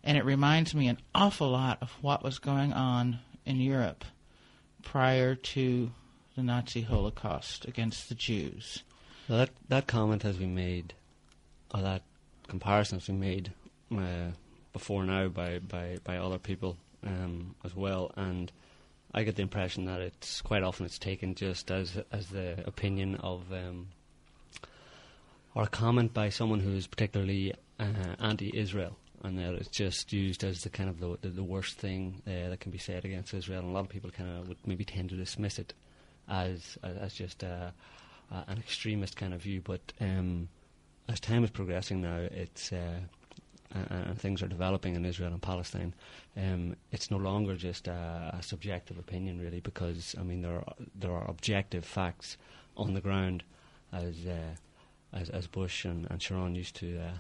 And 0.05 0.17
it 0.17 0.25
reminds 0.25 0.75
me 0.75 0.89
an 0.89 0.99
awful 1.15 1.51
lot 1.51 1.79
of 1.83 1.91
what 2.01 2.23
was 2.23 2.39
going 2.39 2.73
on 2.73 3.19
in 3.45 3.61
Europe 3.61 4.05
prior 4.83 5.35
to 5.35 5.91
the 6.37 6.43
Nazi 6.43 6.83
Holocaust 6.83 7.65
against 7.67 8.09
the 8.09 8.15
Jews. 8.15 8.85
Well, 9.29 9.39
that 9.39 9.51
that 9.69 9.87
comment 9.87 10.23
has 10.23 10.37
been 10.37 10.55
made, 10.55 10.95
or 11.75 11.83
that 11.83 12.03
comparison 12.47 12.99
has 12.99 13.07
been 13.07 13.21
made 13.21 13.53
uh, 13.95 14.31
before 14.73 15.05
now 15.05 15.29
by, 15.29 15.59
by, 15.59 15.99
by 16.05 16.17
other 16.17 16.39
people 16.39 16.77
um, 17.05 17.55
as 17.65 17.75
well, 17.75 18.13
and 18.17 18.53
I 19.15 19.23
get 19.23 19.37
the 19.37 19.43
impression 19.43 19.87
that 19.87 20.01
it's 20.01 20.43
quite 20.43 20.63
often 20.63 20.87
it's 20.87 20.99
taken 20.99 21.35
just 21.35 21.71
as 21.71 21.99
as 22.13 22.29
the 22.29 22.63
opinion 22.67 23.17
of 23.17 23.51
um, 23.53 23.89
or 25.55 25.63
a 25.63 25.69
comment 25.69 26.13
by 26.13 26.29
someone 26.29 26.61
who 26.61 26.73
is 26.73 26.87
particularly 26.87 27.55
uh, 27.81 28.15
anti-Israel, 28.21 28.97
and 29.25 29.39
that 29.39 29.55
it's 29.55 29.69
just 29.69 30.13
used 30.13 30.45
as 30.45 30.63
the 30.63 30.71
kind 30.71 30.91
of 30.91 31.01
the 31.01 31.19
the, 31.23 31.29
the 31.29 31.43
worst 31.43 31.79
thing 31.79 32.23
uh, 32.27 32.51
that 32.51 32.61
can 32.61 32.71
be 32.71 32.79
said 32.79 33.05
against 33.05 33.35
Israel. 33.35 33.61
And 33.61 33.71
a 33.71 33.73
lot 33.73 33.85
of 33.85 33.89
people 33.89 34.11
kind 34.11 34.31
of 34.31 34.49
would 34.49 34.59
maybe 34.67 34.85
tend 34.85 35.09
to 35.11 35.17
dismiss 35.17 35.59
it 35.59 35.73
as 36.29 36.77
as, 36.83 37.15
just 37.15 37.43
uh, 37.43 37.71
an 38.31 38.59
extremist 38.59 39.17
kind 39.17 39.33
of 39.33 39.43
view, 39.43 39.63
but 39.63 39.81
um, 40.01 40.49
as 41.09 41.21
time 41.21 41.43
is 41.45 41.51
progressing 41.51 42.03
now, 42.03 42.19
it's 42.19 42.73
uh, 42.73 43.01
and 43.75 44.19
things 44.19 44.43
are 44.43 44.49
developing 44.49 44.95
in 44.97 45.05
Israel 45.05 45.33
and 45.33 45.43
Palestine, 45.43 45.95
um, 46.37 46.77
it's 46.91 47.11
no 47.11 47.17
longer 47.17 47.55
just 47.55 47.87
a, 47.89 48.35
a, 48.39 48.43
subjective 48.43 48.99
opinion, 48.99 49.41
really, 49.41 49.61
because 49.61 50.15
I 50.19 50.23
mean 50.23 50.43
there 50.43 50.57
are 50.57 50.75
there 50.95 51.13
are 51.13 51.29
objective 51.29 51.85
facts 51.85 52.37
on 52.77 52.95
the 52.95 53.01
ground, 53.01 53.43
as 53.93 54.27
uh, 54.27 54.55
as, 55.13 55.31
as 55.31 55.47
Bush 55.47 55.85
and, 55.85 56.07
and 56.11 56.23
Sharon 56.23 56.55
used 56.55 56.77
to 56.77 56.99
uh, 56.99 57.19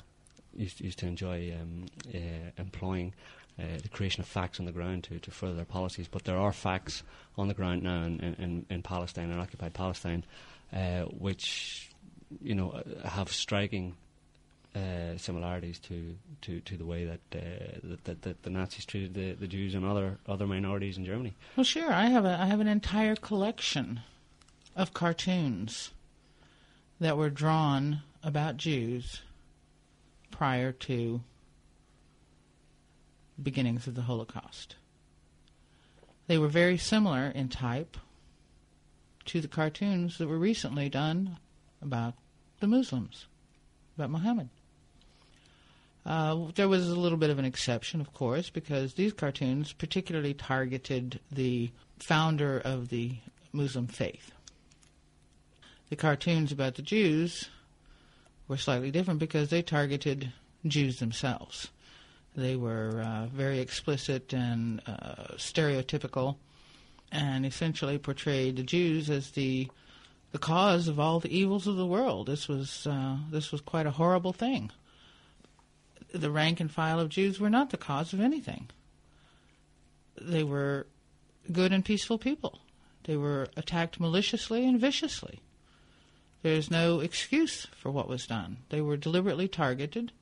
used, 0.55 0.81
used 0.81 0.99
to 1.01 1.07
enjoy 1.07 1.55
um, 1.61 1.87
uh, 2.15 2.51
employing. 2.57 3.15
Uh, 3.61 3.77
the 3.83 3.89
creation 3.89 4.21
of 4.21 4.29
facts 4.29 4.61
on 4.61 4.67
the 4.67 4.73
ground 4.73 5.03
to, 5.03 5.19
to 5.19 5.33
further 5.33 5.57
their 5.57 5.65
policies, 5.65 6.07
but 6.07 6.23
there 6.23 6.39
are 6.39 6.53
facts 6.53 7.03
on 7.37 7.49
the 7.49 7.55
ground 7.55 7.83
now 7.83 8.05
in, 8.05 8.21
in, 8.21 8.65
in 8.71 8.83
Palestine 8.83 9.33
and 9.33 9.41
occupied 9.41 9.75
Palestine, 9.75 10.25
uh, 10.73 11.01
which 11.07 11.91
you 12.41 12.55
know 12.55 12.81
have 13.05 13.33
striking 13.33 13.97
uh, 14.79 15.19
similarities 15.19 15.79
to, 15.81 16.17
to, 16.43 16.61
to 16.61 16.77
the 16.77 16.85
way 16.85 17.05
that, 17.05 17.21
uh, 17.35 17.79
that, 17.83 18.05
that, 18.05 18.23
that, 18.23 18.43
the 18.43 18.51
Nazis 18.51 18.85
treated 18.85 19.15
the, 19.15 19.33
the 19.33 19.49
Jews 19.49 19.75
and 19.75 19.85
other 19.85 20.19
other 20.27 20.47
minorities 20.47 20.97
in 20.97 21.05
Germany. 21.05 21.35
Well, 21.57 21.65
sure. 21.65 21.93
I 21.93 22.07
have 22.07 22.25
a 22.25 22.39
I 22.41 22.47
have 22.47 22.61
an 22.61 22.69
entire 22.69 23.17
collection 23.17 24.01
of 24.77 24.95
cartoons 24.95 25.91
that 27.01 27.17
were 27.17 27.31
drawn 27.31 28.03
about 28.23 28.57
Jews 28.57 29.23
prior 30.31 30.73
to 30.73 31.23
beginnings 33.43 33.87
of 33.87 33.95
the 33.95 34.03
Holocaust. 34.03 34.77
They 36.27 36.39
were 36.39 36.49
very 36.49 36.77
similar 36.77 37.27
in 37.27 37.49
type 37.49 37.97
to 39.27 39.41
the 39.41 39.49
cartoons 39.49 40.19
that 40.19 40.29
were 40.29 40.39
recently 40.39 40.89
done 40.89 41.39
about 41.81 42.15
the 42.61 42.67
Muslims, 42.67 43.27
about 43.97 44.11
Muhammad. 44.11 44.51
Uh, 46.07 46.47
there 46.55 46.69
was 46.69 46.89
a 46.89 46.99
little 46.99 47.19
bit 47.19 47.31
of 47.31 47.39
an 47.39 47.45
exception, 47.45 48.01
of 48.01 48.13
course, 48.15 48.51
because 48.51 48.95
these 48.95 49.13
cartoons 49.13 49.73
particularly 49.73 50.35
targeted 50.35 51.21
the 51.31 51.71
founder 51.99 52.59
of 52.59 52.89
the 52.89 53.17
Muslim 53.53 53.87
faith. 53.87 54.33
The 55.91 55.97
cartoons 55.97 56.53
about 56.53 56.77
the 56.77 56.83
Jews 56.83 57.49
were 58.47 58.57
slightly 58.57 58.91
different 58.91 59.21
because 59.21 59.51
they 59.51 59.63
targeted 59.63 60.33
Jews 60.67 60.99
themselves. 60.99 61.69
They 62.37 62.57
were 62.57 63.03
uh, 63.05 63.27
very 63.27 63.59
explicit 63.59 64.33
and 64.33 64.81
uh, 64.87 65.35
stereotypical, 65.37 66.37
and 67.11 67.45
essentially 67.45 67.99
portrayed 67.99 68.57
the 68.57 68.63
Jews 68.63 69.11
as 69.11 69.33
the 69.33 69.69
the 70.31 70.39
cause 70.39 70.89
of 70.89 71.01
all 71.01 71.21
the 71.21 71.35
evils 71.35 71.67
of 71.67 71.77
the 71.77 71.87
world. 71.87 72.27
This 72.27 72.49
was 72.49 72.87
uh, 72.87 73.17
this 73.31 73.51
was 73.51 73.61
quite 73.61 73.87
a 73.87 73.91
horrible 73.91 74.33
thing 74.33 74.71
the 76.13 76.31
rank 76.31 76.61
and 76.61 76.71
file 76.71 77.01
of 77.01 77.09
Jews 77.09 77.39
were 77.39 77.51
not 77.51 77.71
the 77.71 77.77
cause 77.77 78.13
of 78.13 78.21
anything. 78.21 78.69
They 80.21 80.45
were 80.45 80.87
good 81.51 81.73
and 81.73 81.85
peaceful 81.85 82.19
people. 82.19 82.61
They 83.05 83.17
were 83.17 83.49
attacked 83.57 84.01
maliciously 84.01 84.67
and 84.67 84.81
viciously. 84.81 85.41
There's 86.43 86.71
no 86.71 87.01
excuse 87.01 87.67
for 87.77 87.91
what 87.91 88.09
was 88.09 88.27
done. 88.27 88.59
They 88.69 88.81
were 88.81 88.97
deliberately 88.97 89.49
targeted, 89.49 90.13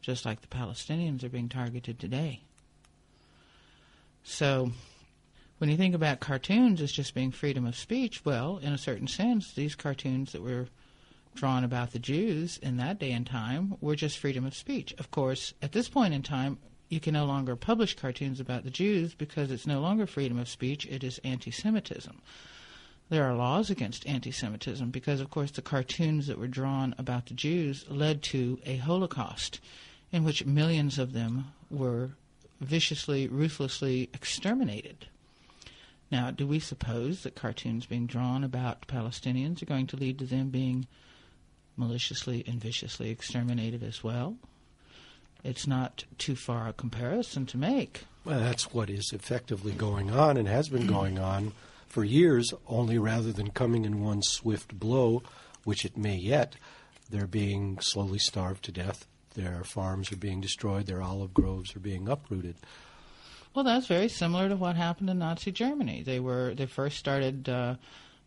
just 0.00 0.24
like 0.24 0.40
the 0.40 0.48
Palestinians 0.48 1.22
are 1.22 1.28
being 1.28 1.48
targeted 1.48 1.98
today. 1.98 2.42
So, 4.24 4.72
when 5.58 5.70
you 5.70 5.76
think 5.76 5.94
about 5.94 6.20
cartoons 6.20 6.80
as 6.80 6.90
just 6.90 7.14
being 7.14 7.30
freedom 7.30 7.66
of 7.66 7.76
speech, 7.76 8.24
well, 8.24 8.58
in 8.58 8.72
a 8.72 8.78
certain 8.78 9.06
sense, 9.06 9.52
these 9.52 9.74
cartoons 9.74 10.32
that 10.32 10.42
were 10.42 10.68
drawn 11.34 11.64
about 11.64 11.92
the 11.92 11.98
Jews 11.98 12.58
in 12.58 12.76
that 12.76 12.98
day 12.98 13.12
and 13.12 13.26
time 13.26 13.76
were 13.80 13.96
just 13.96 14.18
freedom 14.18 14.44
of 14.44 14.54
speech. 14.54 14.94
Of 14.98 15.10
course, 15.10 15.54
at 15.62 15.72
this 15.72 15.88
point 15.88 16.14
in 16.14 16.22
time, 16.22 16.58
you 16.88 17.00
can 17.00 17.14
no 17.14 17.24
longer 17.24 17.56
publish 17.56 17.96
cartoons 17.96 18.38
about 18.38 18.64
the 18.64 18.70
Jews 18.70 19.14
because 19.14 19.50
it's 19.50 19.66
no 19.66 19.80
longer 19.80 20.06
freedom 20.06 20.38
of 20.38 20.48
speech, 20.48 20.86
it 20.86 21.02
is 21.02 21.18
anti 21.24 21.50
Semitism. 21.50 22.20
There 23.08 23.24
are 23.24 23.34
laws 23.34 23.70
against 23.70 24.06
anti 24.06 24.30
Semitism 24.30 24.90
because, 24.90 25.20
of 25.20 25.30
course, 25.30 25.50
the 25.50 25.62
cartoons 25.62 26.26
that 26.26 26.38
were 26.38 26.48
drawn 26.48 26.94
about 26.98 27.26
the 27.26 27.34
Jews 27.34 27.84
led 27.88 28.22
to 28.24 28.58
a 28.64 28.76
Holocaust 28.76 29.58
in 30.12 30.24
which 30.24 30.44
millions 30.44 30.98
of 30.98 31.12
them 31.12 31.52
were 31.70 32.10
viciously, 32.60 33.26
ruthlessly 33.26 34.10
exterminated. 34.14 35.06
Now, 36.10 36.30
do 36.30 36.46
we 36.46 36.60
suppose 36.60 37.22
that 37.22 37.34
cartoons 37.34 37.86
being 37.86 38.06
drawn 38.06 38.44
about 38.44 38.86
Palestinians 38.86 39.62
are 39.62 39.66
going 39.66 39.86
to 39.88 39.96
lead 39.96 40.18
to 40.18 40.26
them 40.26 40.50
being 40.50 40.86
maliciously 41.76 42.44
and 42.46 42.60
viciously 42.60 43.10
exterminated 43.10 43.82
as 43.82 44.02
well? 44.02 44.36
It's 45.44 45.66
not 45.66 46.04
too 46.18 46.36
far 46.36 46.68
a 46.68 46.72
comparison 46.72 47.46
to 47.46 47.58
make. 47.58 48.04
Well, 48.24 48.38
that's 48.38 48.72
what 48.72 48.88
is 48.88 49.10
effectively 49.12 49.72
going 49.72 50.10
on 50.10 50.36
and 50.36 50.46
has 50.46 50.68
been 50.68 50.86
going 50.86 51.18
on 51.18 51.52
for 51.88 52.04
years, 52.04 52.54
only 52.68 52.96
rather 52.96 53.32
than 53.32 53.50
coming 53.50 53.84
in 53.84 54.00
one 54.00 54.22
swift 54.22 54.78
blow, 54.78 55.22
which 55.64 55.84
it 55.84 55.96
may 55.96 56.16
yet, 56.16 56.56
they're 57.10 57.26
being 57.26 57.78
slowly 57.80 58.18
starved 58.18 58.64
to 58.64 58.72
death. 58.72 59.06
Their 59.34 59.64
farms 59.64 60.10
are 60.12 60.16
being 60.16 60.40
destroyed, 60.40 60.86
their 60.86 61.02
olive 61.02 61.34
groves 61.34 61.76
are 61.76 61.80
being 61.80 62.08
uprooted. 62.08 62.56
Well, 63.54 63.64
that's 63.64 63.86
very 63.86 64.08
similar 64.08 64.48
to 64.48 64.56
what 64.56 64.76
happened 64.76 65.10
in 65.10 65.18
Nazi 65.18 65.52
Germany. 65.52 66.02
They 66.02 66.20
were 66.20 66.54
they 66.54 66.66
first 66.66 66.98
started 66.98 67.48
uh, 67.48 67.74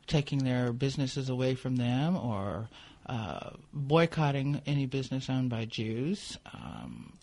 taking 0.05 0.43
their 0.43 0.71
businesses 0.71 1.29
away 1.29 1.55
from 1.55 1.77
them 1.77 2.15
or 2.15 2.69
uh, 3.05 3.51
boycotting 3.73 4.61
any 4.65 4.85
business 4.85 5.29
owned 5.29 5.49
by 5.49 5.65
Jews, 5.65 6.37
um, 6.53 7.13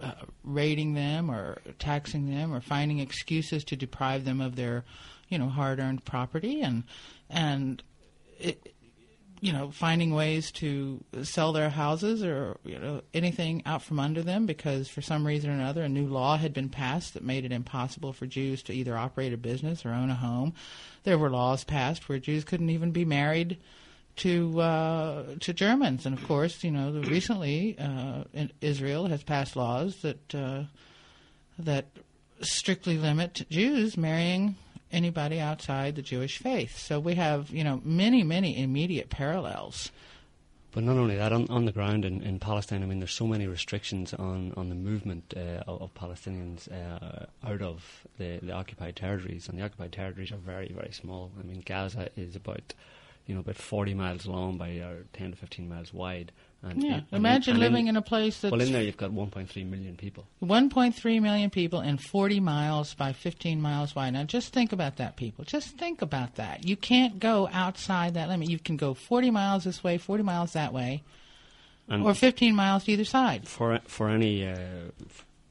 uh, 0.00 0.12
raiding 0.44 0.94
them 0.94 1.30
or 1.30 1.58
taxing 1.78 2.30
them 2.30 2.52
or 2.52 2.60
finding 2.60 2.98
excuses 2.98 3.64
to 3.64 3.76
deprive 3.76 4.24
them 4.24 4.40
of 4.40 4.56
their, 4.56 4.84
you 5.28 5.38
know, 5.38 5.48
hard-earned 5.48 6.04
property 6.04 6.62
and 6.62 6.84
and 7.28 7.82
it, 8.38 8.74
you 9.40 9.52
know, 9.52 9.70
finding 9.70 10.14
ways 10.14 10.50
to 10.52 11.02
sell 11.22 11.52
their 11.52 11.70
houses 11.70 12.22
or 12.22 12.58
you 12.64 12.78
know 12.78 13.00
anything 13.14 13.62
out 13.64 13.82
from 13.82 13.98
under 13.98 14.22
them 14.22 14.44
because 14.44 14.88
for 14.88 15.00
some 15.00 15.26
reason 15.26 15.50
or 15.50 15.54
another 15.54 15.82
a 15.82 15.88
new 15.88 16.06
law 16.06 16.36
had 16.36 16.52
been 16.52 16.68
passed 16.68 17.14
that 17.14 17.24
made 17.24 17.46
it 17.46 17.52
impossible 17.52 18.12
for 18.12 18.26
Jews 18.26 18.62
to 18.64 18.74
either 18.74 18.96
operate 18.96 19.32
a 19.32 19.38
business 19.38 19.86
or 19.86 19.90
own 19.90 20.10
a 20.10 20.14
home. 20.14 20.52
There 21.04 21.16
were 21.18 21.30
laws 21.30 21.64
passed 21.64 22.08
where 22.08 22.18
Jews 22.18 22.44
couldn't 22.44 22.70
even 22.70 22.90
be 22.90 23.06
married 23.06 23.56
to 24.20 24.60
uh, 24.60 25.24
to 25.40 25.52
Germans, 25.52 26.06
and 26.06 26.16
of 26.16 26.26
course, 26.26 26.62
you 26.62 26.70
know, 26.70 26.92
recently 27.02 27.76
uh, 27.78 28.24
Israel 28.60 29.06
has 29.06 29.22
passed 29.22 29.56
laws 29.56 29.96
that 30.02 30.34
uh, 30.34 30.64
that 31.58 31.86
strictly 32.42 32.98
limit 32.98 33.46
Jews 33.50 33.96
marrying 33.96 34.56
anybody 34.92 35.40
outside 35.40 35.94
the 35.94 36.02
Jewish 36.02 36.38
faith. 36.38 36.76
So 36.78 36.98
we 36.98 37.14
have, 37.14 37.50
you 37.50 37.64
know, 37.64 37.80
many, 37.84 38.22
many 38.22 38.60
immediate 38.60 39.08
parallels. 39.08 39.90
But 40.72 40.84
not 40.84 40.96
only 40.96 41.16
that, 41.16 41.32
on, 41.32 41.48
on 41.50 41.64
the 41.64 41.72
ground 41.72 42.04
in, 42.04 42.22
in 42.22 42.38
Palestine, 42.38 42.82
I 42.82 42.86
mean, 42.86 43.00
there's 43.00 43.12
so 43.12 43.26
many 43.26 43.46
restrictions 43.48 44.14
on, 44.14 44.52
on 44.56 44.68
the 44.68 44.76
movement 44.76 45.34
uh, 45.36 45.64
of, 45.66 45.82
of, 45.82 45.94
Palestinians 45.94 46.70
uh, 46.70 47.26
out 47.44 47.60
of 47.60 48.06
the, 48.18 48.38
the 48.40 48.52
occupied 48.52 48.94
territories, 48.94 49.48
and 49.48 49.58
the 49.58 49.64
occupied 49.64 49.92
territories 49.92 50.30
are 50.30 50.36
very, 50.36 50.72
very 50.72 50.92
small. 50.92 51.32
I 51.38 51.42
mean, 51.42 51.62
Gaza 51.66 52.08
is 52.16 52.36
about 52.36 52.74
you 53.30 53.36
know, 53.36 53.42
about 53.42 53.54
40 53.54 53.94
miles 53.94 54.26
long 54.26 54.58
by 54.58 54.76
uh, 54.78 54.94
10 55.12 55.30
to 55.30 55.36
15 55.36 55.68
miles 55.68 55.94
wide. 55.94 56.32
And 56.64 56.82
yeah, 56.82 57.02
imagine 57.12 57.52
and 57.52 57.60
living 57.60 57.86
in, 57.86 57.90
in, 57.90 57.96
a 57.96 58.02
place 58.02 58.40
that's... 58.40 58.50
Well, 58.50 58.60
in 58.60 58.72
there 58.72 58.82
you've 58.82 58.96
got 58.96 59.12
1.3 59.12 59.70
million 59.70 59.94
people. 59.94 60.26
1.3 60.42 61.22
million 61.22 61.48
people 61.48 61.78
and 61.78 62.00
40 62.00 62.40
miles 62.40 62.92
by 62.92 63.12
15 63.12 63.62
miles 63.62 63.94
wide. 63.94 64.14
Now, 64.14 64.24
just 64.24 64.52
think 64.52 64.72
about 64.72 64.96
that, 64.96 65.14
people. 65.16 65.44
Just 65.44 65.78
think 65.78 66.02
about 66.02 66.34
that. 66.34 66.66
You 66.66 66.76
can't 66.76 67.20
go 67.20 67.48
outside 67.52 68.14
that 68.14 68.28
limit. 68.28 68.50
You 68.50 68.58
can 68.58 68.76
go 68.76 68.94
40 68.94 69.30
miles 69.30 69.62
this 69.62 69.84
way, 69.84 69.96
40 69.96 70.24
miles 70.24 70.54
that 70.54 70.72
way, 70.72 71.04
and 71.88 72.02
or 72.02 72.12
15 72.12 72.52
miles 72.56 72.82
to 72.84 72.92
either 72.92 73.04
side. 73.04 73.46
For, 73.46 73.78
for 73.86 74.08
any... 74.08 74.44
Uh, 74.44 74.56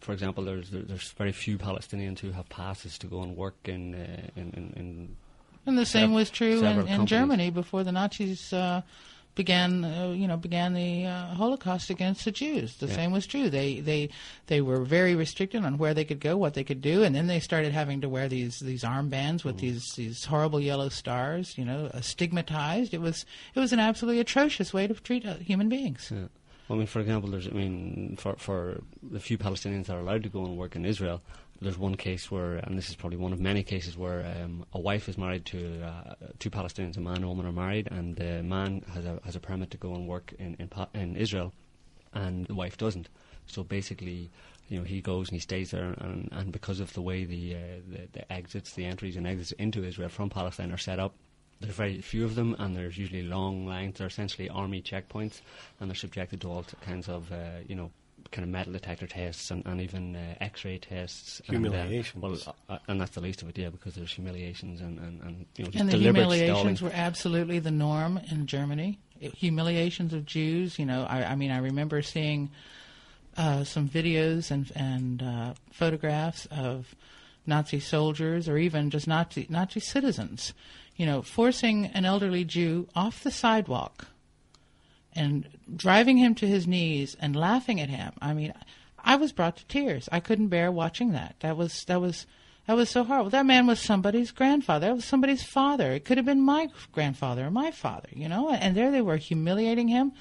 for 0.02 0.12
example, 0.12 0.44
there's 0.44 0.70
there's 0.72 1.12
very 1.12 1.34
few 1.34 1.58
Palestinians 1.58 2.20
who 2.20 2.32
have 2.32 2.48
passes 2.50 2.98
to 3.00 3.08
go 3.08 3.22
and 3.22 3.36
work 3.36 3.56
in 3.66 3.94
uh, 3.94 4.30
in, 4.36 4.50
in, 4.54 4.74
in 4.76 5.16
and 5.66 5.78
the 5.78 5.86
same 5.86 6.14
was 6.14 6.30
true 6.30 6.64
in, 6.64 6.88
in 6.88 7.06
Germany 7.06 7.50
before 7.50 7.84
the 7.84 7.92
Nazis 7.92 8.52
uh, 8.54 8.82
began, 9.36 9.86
uh, 9.86 10.10
you 10.10 10.28
know, 10.28 10.36
began 10.36 10.74
the 10.74 11.06
uh, 11.06 11.28
Holocaust 11.28 11.90
against 11.90 12.26
the 12.26 12.32
Jews. 12.32 12.76
The 12.78 12.88
yeah. 12.88 12.96
same 12.96 13.12
was 13.12 13.26
true. 13.26 13.50
They 13.50 13.80
they 13.80 14.10
they 14.48 14.62
were 14.62 14.84
very 14.84 15.16
restricted 15.16 15.64
on 15.64 15.78
where 15.78 15.94
they 15.94 16.04
could 16.04 16.20
go, 16.20 16.38
what 16.38 16.56
they 16.56 16.64
could 16.64 16.82
do, 16.82 17.04
and 17.04 17.16
then 17.16 17.28
they 17.28 17.40
started 17.40 17.72
having 17.72 18.02
to 18.02 18.10
wear 18.10 18.28
these 18.28 18.60
these 18.60 18.84
armbands 18.84 19.44
with 19.44 19.58
mm. 19.58 19.62
these 19.62 19.94
these 19.96 20.26
horrible 20.26 20.60
yellow 20.60 20.90
stars. 20.90 21.58
You 21.58 21.66
know, 21.66 21.90
stigmatized. 22.02 22.94
It 22.94 23.02
was 23.02 23.26
it 23.56 23.60
was 23.60 23.72
an 23.72 23.80
absolutely 23.80 24.20
atrocious 24.20 24.74
way 24.74 24.88
to 24.88 24.94
treat 24.94 25.26
uh, 25.26 25.36
human 25.36 25.70
beings. 25.70 26.12
Yeah. 26.14 26.28
Well, 26.68 26.76
I 26.76 26.80
mean, 26.80 26.88
for 26.88 27.00
example, 27.00 27.32
there's, 27.32 27.48
I 27.48 27.52
mean, 27.52 28.16
for 28.20 28.36
for 28.36 28.82
the 29.02 29.20
few 29.20 29.38
Palestinians 29.38 29.86
that 29.86 29.96
are 29.96 30.02
allowed 30.02 30.24
to 30.24 30.30
go 30.30 30.46
and 30.46 30.58
work 30.58 30.76
in 30.76 30.86
Israel, 30.86 31.22
there's 31.62 31.78
one 31.78 31.96
case 31.96 32.32
where, 32.32 32.56
and 32.56 32.78
this 32.78 32.90
is 32.90 32.96
probably 32.96 33.18
one 33.18 33.34
of 33.34 33.40
many 33.40 33.64
cases 33.64 33.98
where 33.98 34.26
um, 34.42 34.66
a 34.74 34.80
wife 34.80 35.10
is 35.10 35.18
married 35.18 35.46
to 35.48 35.84
uh, 35.84 36.14
two 36.40 36.50
Palestinians. 36.50 36.98
A 36.98 37.02
man 37.02 37.18
and 37.18 37.26
a 37.26 37.28
woman 37.28 37.46
are 37.46 37.52
married, 37.52 37.88
and 37.92 38.16
the 38.16 38.44
man 38.44 38.84
has 38.94 39.06
a 39.06 39.20
has 39.26 39.36
a 39.36 39.40
permit 39.40 39.72
to 39.72 39.78
go 39.78 39.94
and 39.96 40.08
work 40.08 40.34
in 40.40 40.56
in, 40.60 40.70
in 40.94 41.16
Israel, 41.16 41.54
and 42.14 42.46
the 42.48 42.56
wife 42.56 42.78
doesn't. 42.78 43.10
So 43.46 43.64
basically, 43.64 44.30
you 44.70 44.78
know, 44.78 44.86
he 44.86 45.02
goes 45.02 45.30
and 45.30 45.36
he 45.36 45.40
stays 45.40 45.72
there, 45.72 45.96
and, 45.98 46.30
and 46.32 46.52
because 46.52 46.80
of 46.80 46.94
the 46.94 47.02
way 47.02 47.26
the, 47.26 47.56
uh, 47.56 47.58
the 47.90 48.08
the 48.14 48.32
exits, 48.32 48.74
the 48.74 48.86
entries 48.86 49.18
and 49.18 49.28
exits 49.28 49.52
into 49.54 49.84
Israel 49.84 50.10
from 50.10 50.30
Palestine 50.30 50.72
are 50.72 50.78
set 50.78 51.00
up, 51.00 51.16
there's 51.60 51.76
very 51.76 52.02
few 52.02 52.24
of 52.24 52.36
them, 52.36 52.56
and 52.60 52.76
there's 52.76 52.98
usually 52.98 53.24
long 53.24 53.66
lines. 53.66 53.98
They're 53.98 54.08
essentially 54.08 54.50
army 54.50 54.82
checkpoints, 54.82 55.42
and 55.80 55.90
they're 55.90 55.96
subjected 55.96 56.42
to 56.42 56.52
all 56.52 56.66
kinds 56.82 57.10
of, 57.10 57.32
uh, 57.32 57.60
you 57.68 57.76
know, 57.76 57.92
kind 58.32 58.44
of 58.44 58.50
metal 58.50 58.74
detector 58.74 59.08
tests 59.08 59.52
and, 59.52 59.66
and 59.66 59.82
even 59.82 60.16
uh, 60.16 60.36
X-ray 60.42 60.78
tests. 60.78 61.42
Humiliations. 61.46 62.16
And, 62.16 62.24
uh, 62.24 62.28
well, 62.28 62.56
uh, 62.70 62.78
and 62.88 63.02
that's 63.02 63.12
the 63.12 63.22
least 63.22 63.42
of 63.42 63.50
it, 63.50 63.58
yeah, 63.58 63.70
because 63.70 63.96
there's 63.96 64.12
humiliations 64.12 64.82
and, 64.82 65.00
and, 65.00 65.22
and 65.22 65.46
you 65.56 65.66
know, 65.66 65.72
just 65.72 65.82
and 65.82 65.90
the 65.90 65.98
deliberate 65.98 66.24
humiliations 66.24 66.80
stalling. 66.80 66.94
were 66.94 67.00
absolutely 67.00 67.60
the 67.60 67.72
norm 67.72 68.20
in 68.32 68.46
Germany. 68.46 69.00
It, 69.20 69.34
humiliations 69.36 70.14
of 70.14 70.26
Jews. 70.26 70.80
You 70.80 70.86
know, 70.86 71.06
I, 71.10 71.24
I 71.24 71.36
mean, 71.36 71.52
I 71.52 71.58
remember 71.58 72.02
seeing 72.02 72.52
uh, 73.38 73.64
some 73.64 73.90
videos 73.90 74.52
and 74.52 74.72
and 74.76 75.22
uh, 75.22 75.54
photographs 75.72 76.46
of 76.52 76.96
Nazi 77.46 77.80
soldiers 77.80 78.48
or 78.48 78.58
even 78.58 78.90
just 78.90 79.08
Nazi 79.08 79.48
Nazi 79.50 79.80
citizens. 79.80 80.54
You 80.96 81.06
know, 81.06 81.22
forcing 81.22 81.86
an 81.88 82.06
elderly 82.06 82.44
Jew 82.44 82.88
off 82.94 83.24
the 83.24 83.32
sidewalk 83.32 84.08
and 85.20 85.46
driving 85.76 86.18
him 86.18 86.34
to 86.34 86.48
his 86.48 86.66
knees 86.66 87.16
and 87.20 87.36
laughing 87.36 87.82
at 87.82 87.90
him. 87.90 88.14
I 88.22 88.34
mean, 88.34 88.54
I 88.98 89.18
was 89.18 89.34
brought 89.34 89.58
to 89.58 89.66
tears. 89.66 90.08
I 90.14 90.22
couldn't 90.22 90.48
bear 90.48 90.72
watching 90.72 91.12
that. 91.12 91.36
That 91.42 91.58
was 91.58 91.84
that 91.86 92.00
was 92.00 92.26
that 92.68 92.76
was 92.76 92.90
so 92.90 93.04
horrible. 93.04 93.30
That 93.30 93.46
man 93.46 93.68
was 93.68 93.82
somebody's 93.82 94.32
grandfather. 94.32 94.88
That 94.88 94.96
was 94.96 95.06
somebody's 95.06 95.44
father. 95.44 95.92
It 95.92 96.06
could 96.06 96.18
have 96.18 96.26
been 96.26 96.42
my 96.42 96.70
grandfather 96.94 97.48
or 97.48 97.52
my 97.52 97.72
father, 97.72 98.08
you 98.14 98.30
know. 98.30 98.50
And 98.50 98.78
there 98.78 98.92
they 98.92 99.02
were 99.02 99.18
humiliating 99.18 99.90
him. 99.90 100.14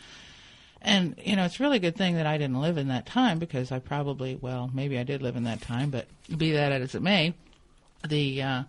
And 0.83 1.15
you 1.25 1.37
know, 1.37 1.45
it's 1.45 1.61
really 1.61 1.77
a 1.77 1.81
good 1.81 1.97
thing 1.97 2.17
that 2.17 2.27
I 2.27 2.37
didn't 2.37 2.61
live 2.61 2.77
in 2.77 2.89
that 2.89 3.07
time 3.07 3.39
because 3.39 3.71
I 3.71 3.79
probably, 3.79 4.35
well, 4.35 4.69
maybe 4.75 4.99
I 4.99 5.05
did 5.05 5.23
live 5.23 5.37
in 5.37 5.45
that 5.45 5.63
time, 5.63 5.91
but 5.91 6.09
be 6.37 6.53
that 6.53 6.73
as 6.73 6.97
it 6.97 7.03
may, 7.03 7.35
the 8.07 8.43
uh, 8.43 8.63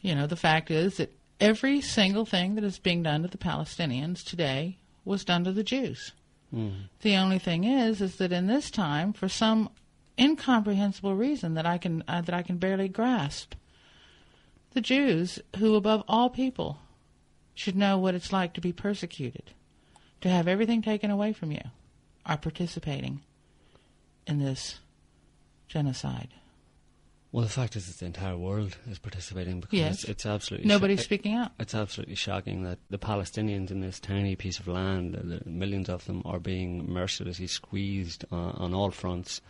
you 0.00 0.14
know, 0.14 0.28
the 0.28 0.36
fact 0.36 0.70
is 0.70 0.98
that 0.98 1.12
every 1.40 1.80
single 1.80 2.24
thing 2.24 2.54
that 2.54 2.64
is 2.64 2.78
being 2.78 3.02
done 3.02 3.22
to 3.22 3.28
the 3.28 3.38
Palestinians 3.38 4.22
today 4.24 4.76
was 5.04 5.24
done 5.24 5.44
to 5.44 5.52
the 5.52 5.64
Jews. 5.64 6.12
Mm. 6.54 6.88
The 7.02 7.16
only 7.16 7.38
thing 7.38 7.64
is, 7.64 8.00
is 8.00 8.16
that 8.16 8.32
in 8.32 8.46
this 8.46 8.70
time, 8.70 9.12
for 9.12 9.28
some 9.28 9.70
incomprehensible 10.18 11.14
reason 11.14 11.54
that 11.54 11.66
I 11.66 11.78
can 11.78 12.04
uh, 12.06 12.20
that 12.22 12.34
I 12.34 12.42
can 12.42 12.58
barely 12.58 12.88
grasp, 12.88 13.54
the 14.72 14.80
Jews, 14.80 15.38
who 15.58 15.74
above 15.74 16.04
all 16.06 16.30
people 16.30 16.78
should 17.54 17.76
know 17.76 17.98
what 17.98 18.14
it's 18.14 18.32
like 18.32 18.52
to 18.54 18.60
be 18.60 18.72
persecuted, 18.72 19.52
to 20.20 20.28
have 20.28 20.48
everything 20.48 20.82
taken 20.82 21.10
away 21.10 21.32
from 21.32 21.52
you, 21.52 21.62
are 22.26 22.36
participating 22.36 23.20
in 24.26 24.38
this 24.38 24.78
genocide. 25.68 26.28
Well, 27.32 27.44
the 27.44 27.50
fact 27.50 27.76
is 27.76 27.86
that 27.86 27.98
the 27.98 28.06
entire 28.06 28.36
world 28.36 28.76
is 28.90 28.98
participating 28.98 29.60
because 29.60 29.78
yes. 29.78 30.00
it's, 30.00 30.08
it's 30.08 30.26
absolutely 30.26 30.66
nobody's 30.66 31.02
speaking 31.02 31.34
out. 31.34 31.52
It's 31.60 31.74
absolutely 31.74 32.16
shocking 32.16 32.64
that 32.64 32.78
the 32.90 32.98
Palestinians 32.98 33.70
in 33.70 33.80
this 33.80 34.00
tiny 34.00 34.34
piece 34.34 34.58
of 34.58 34.66
land, 34.66 35.14
the 35.14 35.48
millions 35.48 35.88
of 35.88 36.04
them, 36.06 36.22
are 36.24 36.40
being 36.40 36.90
mercilessly 36.90 37.46
squeezed 37.46 38.24
uh, 38.32 38.34
on 38.36 38.74
all 38.74 38.90
fronts. 38.90 39.40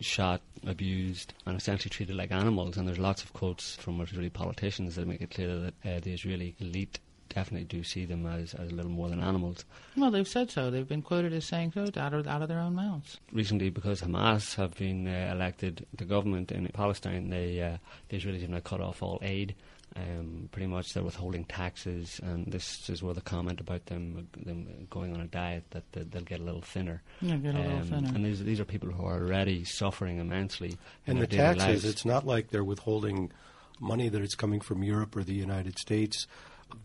shot, 0.00 0.40
abused, 0.66 1.34
and 1.46 1.58
essentially 1.58 1.90
treated 1.90 2.16
like 2.16 2.30
animals. 2.30 2.76
And 2.76 2.86
there's 2.86 2.98
lots 2.98 3.22
of 3.22 3.32
quotes 3.32 3.76
from 3.76 4.00
Israeli 4.00 4.30
politicians 4.30 4.94
that 4.94 5.06
make 5.06 5.20
it 5.20 5.30
clear 5.30 5.58
that 5.58 5.74
uh, 5.84 6.00
the 6.00 6.12
Israeli 6.12 6.54
elite 6.60 6.98
definitely 7.28 7.64
do 7.66 7.82
see 7.82 8.04
them 8.04 8.26
as, 8.26 8.54
as 8.54 8.70
a 8.70 8.74
little 8.74 8.90
more 8.90 9.08
than 9.08 9.20
animals. 9.20 9.64
Well, 9.96 10.10
they've 10.10 10.28
said 10.28 10.50
so. 10.50 10.70
They've 10.70 10.88
been 10.88 11.02
quoted 11.02 11.32
as 11.32 11.44
saying 11.44 11.72
so 11.72 11.82
out 11.96 12.14
of, 12.14 12.26
out 12.26 12.42
of 12.42 12.48
their 12.48 12.60
own 12.60 12.74
mouths. 12.74 13.18
Recently, 13.32 13.70
because 13.70 14.00
Hamas 14.00 14.54
have 14.56 14.74
been 14.76 15.06
uh, 15.06 15.30
elected 15.32 15.86
the 15.94 16.04
government 16.04 16.50
in 16.52 16.66
Palestine, 16.68 17.30
they, 17.30 17.60
uh, 17.62 17.78
the 18.08 18.18
Israelis 18.18 18.40
have 18.42 18.50
now 18.50 18.60
cut 18.60 18.80
off 18.80 19.02
all 19.02 19.18
aid. 19.22 19.54
Um, 19.96 20.50
pretty 20.52 20.66
much 20.66 20.92
they're 20.92 21.02
withholding 21.02 21.44
taxes, 21.46 22.20
and 22.22 22.46
this 22.52 22.90
is 22.90 23.02
where 23.02 23.14
the 23.14 23.22
comment 23.22 23.58
about 23.58 23.86
them 23.86 24.28
them 24.36 24.86
going 24.90 25.14
on 25.14 25.22
a 25.22 25.26
diet 25.26 25.64
that 25.70 25.90
they'll 25.92 26.22
get 26.22 26.40
a 26.40 26.42
little 26.42 26.60
thinner. 26.60 27.02
Yeah, 27.22 27.36
get 27.36 27.54
a 27.54 27.58
little 27.58 27.78
Um, 27.78 27.84
thinner. 27.84 28.08
And 28.14 28.24
these, 28.24 28.44
these 28.44 28.60
are 28.60 28.66
people 28.66 28.90
who 28.90 29.04
are 29.06 29.14
already 29.14 29.64
suffering 29.64 30.18
immensely. 30.18 30.76
And 31.06 31.18
the 31.20 31.26
taxes, 31.26 31.66
lives. 31.66 31.84
it's 31.86 32.04
not 32.04 32.26
like 32.26 32.50
they're 32.50 32.62
withholding 32.62 33.32
money 33.80 34.10
that 34.10 34.20
it's 34.20 34.34
coming 34.34 34.60
from 34.60 34.84
Europe 34.84 35.16
or 35.16 35.24
the 35.24 35.34
United 35.34 35.78
States 35.78 36.26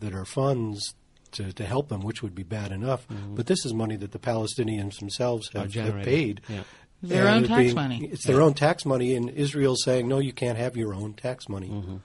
that 0.00 0.14
are 0.14 0.24
funds 0.24 0.94
to, 1.32 1.52
to 1.52 1.64
help 1.64 1.88
them, 1.88 2.00
which 2.02 2.22
would 2.22 2.34
be 2.34 2.42
bad 2.44 2.70
enough. 2.72 3.06
But 3.34 3.46
this 3.46 3.64
is 3.66 3.74
money 3.74 3.96
that 3.96 4.12
the 4.12 4.18
Palestinians 4.18 4.98
themselves 4.98 5.50
Mm-hmm. 5.50 5.78
Have, 5.80 5.94
have 5.96 6.04
paid. 6.04 6.40
Yeah. 6.48 6.62
Their 7.02 7.26
And 7.26 7.44
own 7.44 7.48
tax 7.48 7.58
being- 7.60 7.74
money. 7.74 8.08
It's 8.12 8.24
their 8.24 8.40
own 8.40 8.54
tax 8.54 8.86
money, 8.86 9.14
and 9.14 9.28
Israel's 9.30 9.82
saying, 9.84 10.08
no, 10.08 10.18
you 10.20 10.32
can't 10.32 10.56
have 10.56 10.76
your 10.76 10.94
own 10.94 11.12
tax 11.14 11.48
money. 11.48 11.68
Mm-hmm. 11.68 11.96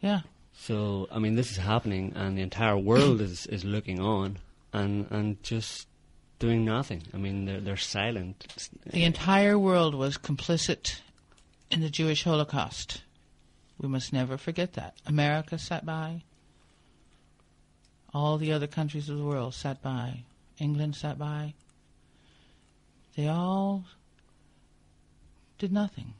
Yeah. 0.00 0.20
So 0.56 1.08
I 1.10 1.18
mean, 1.18 1.34
this 1.34 1.50
is 1.50 1.56
happening, 1.56 2.12
and 2.14 2.38
the 2.38 2.42
entire 2.42 2.78
world 2.78 3.20
is, 3.20 3.46
is 3.46 3.64
looking 3.64 4.00
on 4.00 4.38
and 4.72 5.06
and 5.10 5.42
just 5.42 5.88
doing 6.38 6.64
nothing. 6.64 7.02
I 7.12 7.16
mean, 7.16 7.44
they're 7.46 7.60
they're 7.60 7.76
silent. 7.76 8.46
The 8.86 9.02
entire 9.04 9.58
world 9.58 9.94
was 9.94 10.16
complicit 10.16 11.00
in 11.70 11.80
the 11.80 11.90
Jewish 11.90 12.22
Holocaust. 12.24 13.02
We 13.80 13.88
must 13.88 14.12
never 14.12 14.36
forget 14.36 14.74
that. 14.74 14.94
America 15.06 15.58
sat 15.58 15.84
by. 15.84 16.22
All 18.14 18.38
the 18.38 18.52
other 18.52 18.68
countries 18.68 19.08
of 19.08 19.18
the 19.18 19.24
world 19.24 19.54
sat 19.54 19.82
by. 19.82 20.22
England 20.58 20.94
sat 20.94 21.18
by. 21.18 21.54
They 23.16 23.26
all 23.26 23.84
did 25.58 25.72
nothing. 25.72 26.14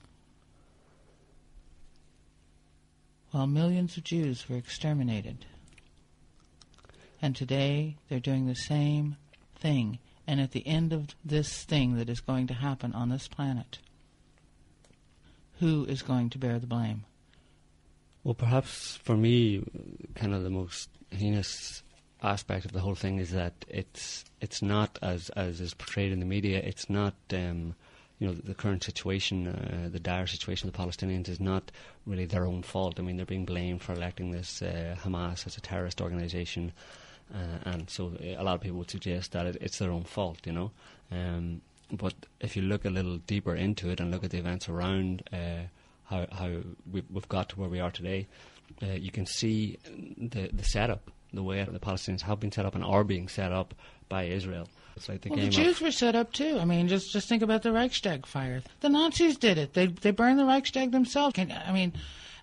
While 3.31 3.47
millions 3.47 3.97
of 3.97 4.05
Jews 4.05 4.49
were 4.49 4.57
exterminated. 4.57 5.45
And 7.23 7.35
today 7.35 7.97
they're 8.09 8.21
doing 8.21 8.47
the 8.47 8.55
same 8.55 9.17
thing. 9.57 9.99
And 10.27 10.41
at 10.41 10.53
the 10.53 10.67
end 10.67 10.93
of 10.93 11.15
this 11.25 11.65
thing 11.65 11.97
that 11.97 12.09
is 12.09 12.21
going 12.21 12.47
to 12.49 12.55
happen 12.55 12.93
on 12.93 13.09
this 13.09 13.29
planet, 13.29 13.79
who 15.61 15.85
is 15.85 16.03
going 16.03 16.31
to 16.31 16.39
bear 16.39 16.59
the 16.59 16.67
blame? 16.67 17.05
Well, 18.23 18.35
perhaps 18.35 18.97
for 18.97 19.17
me, 19.17 19.65
kind 20.15 20.33
of 20.33 20.43
the 20.43 20.51
most 20.51 20.89
heinous 21.15 21.83
aspect 22.23 22.65
of 22.65 22.73
the 22.73 22.81
whole 22.81 22.95
thing 22.95 23.19
is 23.19 23.31
that 23.33 23.53
it's 23.69 24.25
it's 24.41 24.63
not 24.63 24.99
as 25.03 25.31
as 25.31 25.61
is 25.61 25.75
portrayed 25.75 26.13
in 26.13 26.21
the 26.21 26.27
media. 26.27 26.59
It's 26.59 26.89
not. 26.89 27.15
Um, 27.33 27.75
you 28.21 28.29
know, 28.29 28.35
the 28.35 28.55
current 28.55 28.85
situation, 28.85 29.49
uh, 29.49 29.89
the 29.91 29.99
dire 29.99 30.29
situation 30.29 30.69
of 30.69 30.73
the 30.73 30.79
Palestinians 30.79 31.29
is 31.29 31.41
not 31.41 31.73
really 32.07 32.27
their 32.27 32.47
own 32.47 32.63
fault. 32.63 33.01
I 33.01 33.03
mean, 33.03 33.17
they're 33.17 33.27
being 33.27 33.45
blamed 33.45 33.83
for 33.83 33.93
electing 33.93 34.31
this 34.31 34.63
uh, 34.63 34.97
Hamas 35.03 35.49
as 35.49 35.57
a 35.57 35.61
terrorist 35.61 36.01
organization, 36.01 36.73
uh, 37.35 37.59
and 37.65 37.91
so 37.91 38.13
a 38.21 38.43
lot 38.43 38.55
of 38.55 38.61
people 38.61 38.79
would 38.79 38.91
suggest 38.91 39.33
that 39.33 39.47
it, 39.47 39.57
it's 39.61 39.79
their 39.79 39.91
own 39.91 40.05
fault, 40.05 40.39
you 40.47 40.53
know. 40.53 40.71
Um, 41.11 41.61
but 41.91 42.15
if 42.41 42.57
you 42.57 42.63
look 42.63 42.85
a 42.85 42.91
little 42.91 43.19
deeper 43.19 43.55
into 43.55 43.91
it 43.91 43.99
and 44.01 44.13
look 44.13 44.25
at 44.25 44.31
the 44.31 44.39
events 44.39 44.69
around 44.69 45.29
uh, 45.33 45.67
how 46.05 46.27
how 46.31 46.51
we've 46.91 47.29
got 47.29 47.49
to 47.51 47.61
where 47.61 47.69
we 47.69 47.81
are 47.81 47.91
today, 47.91 48.27
uh, 48.83 48.87
you 48.87 49.11
can 49.11 49.27
see 49.27 49.79
the 50.19 50.51
the 50.53 50.65
setup, 50.65 51.11
the 51.33 51.43
way 51.43 51.63
the 51.65 51.79
Palestinians 51.79 52.23
have 52.23 52.41
been 52.41 52.53
set 52.53 52.67
up 52.67 52.75
and 52.75 52.85
are 52.85 53.05
being 53.05 53.29
set 53.29 53.53
up 53.53 53.75
by 54.09 54.25
Israel. 54.25 54.69
It's 54.97 55.09
like 55.09 55.23
the 55.23 55.31
well, 55.31 55.39
game 55.39 55.47
the 55.47 55.51
Jews 55.51 55.81
were 55.81 55.91
set 55.91 56.15
up 56.15 56.33
too. 56.33 56.59
I 56.61 56.65
mean, 56.65 56.89
just 56.89 57.13
just 57.13 57.29
think 57.29 57.43
about 57.43 57.63
the 57.63 57.73
Reichstag 57.73 58.27
fire. 58.27 58.63
The 58.81 58.89
Nazis 58.89 59.37
did 59.37 59.59
it. 59.59 59.75
They 59.75 59.87
they 59.87 60.11
burned 60.11 60.39
the 60.39 60.45
Reichstag 60.45 60.93
themselves. 60.93 61.35
Can, 61.35 61.53
I 61.53 61.73
mean, 61.73 61.93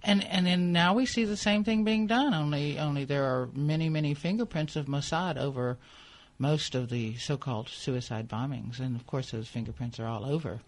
and 0.03 0.23
and 0.25 0.45
then 0.45 0.71
now 0.71 0.93
we 0.93 1.05
see 1.05 1.25
the 1.25 1.37
same 1.37 1.63
thing 1.63 1.83
being 1.83 2.07
done. 2.07 2.33
Only 2.33 2.77
only 2.77 3.05
there 3.05 3.23
are 3.23 3.49
many 3.53 3.89
many 3.89 4.13
fingerprints 4.13 4.75
of 4.75 4.87
Mossad 4.87 5.37
over 5.37 5.77
most 6.39 6.73
of 6.73 6.89
the 6.89 7.15
so-called 7.17 7.69
suicide 7.69 8.27
bombings, 8.27 8.79
and 8.79 8.95
of 8.95 9.05
course 9.05 9.31
those 9.31 9.47
fingerprints 9.47 9.99
are 9.99 10.07
all 10.07 10.25
over 10.25 10.59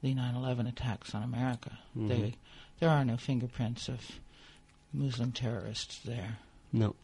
the 0.00 0.14
9/11 0.14 0.68
attacks 0.68 1.14
on 1.14 1.24
America. 1.24 1.78
They, 1.96 2.36
there 2.78 2.88
are 2.88 3.04
no 3.04 3.16
fingerprints 3.16 3.88
of 3.88 4.20
Muslim 4.92 5.32
terrorists 5.32 5.98
there. 6.04 6.38
no. 6.72 6.94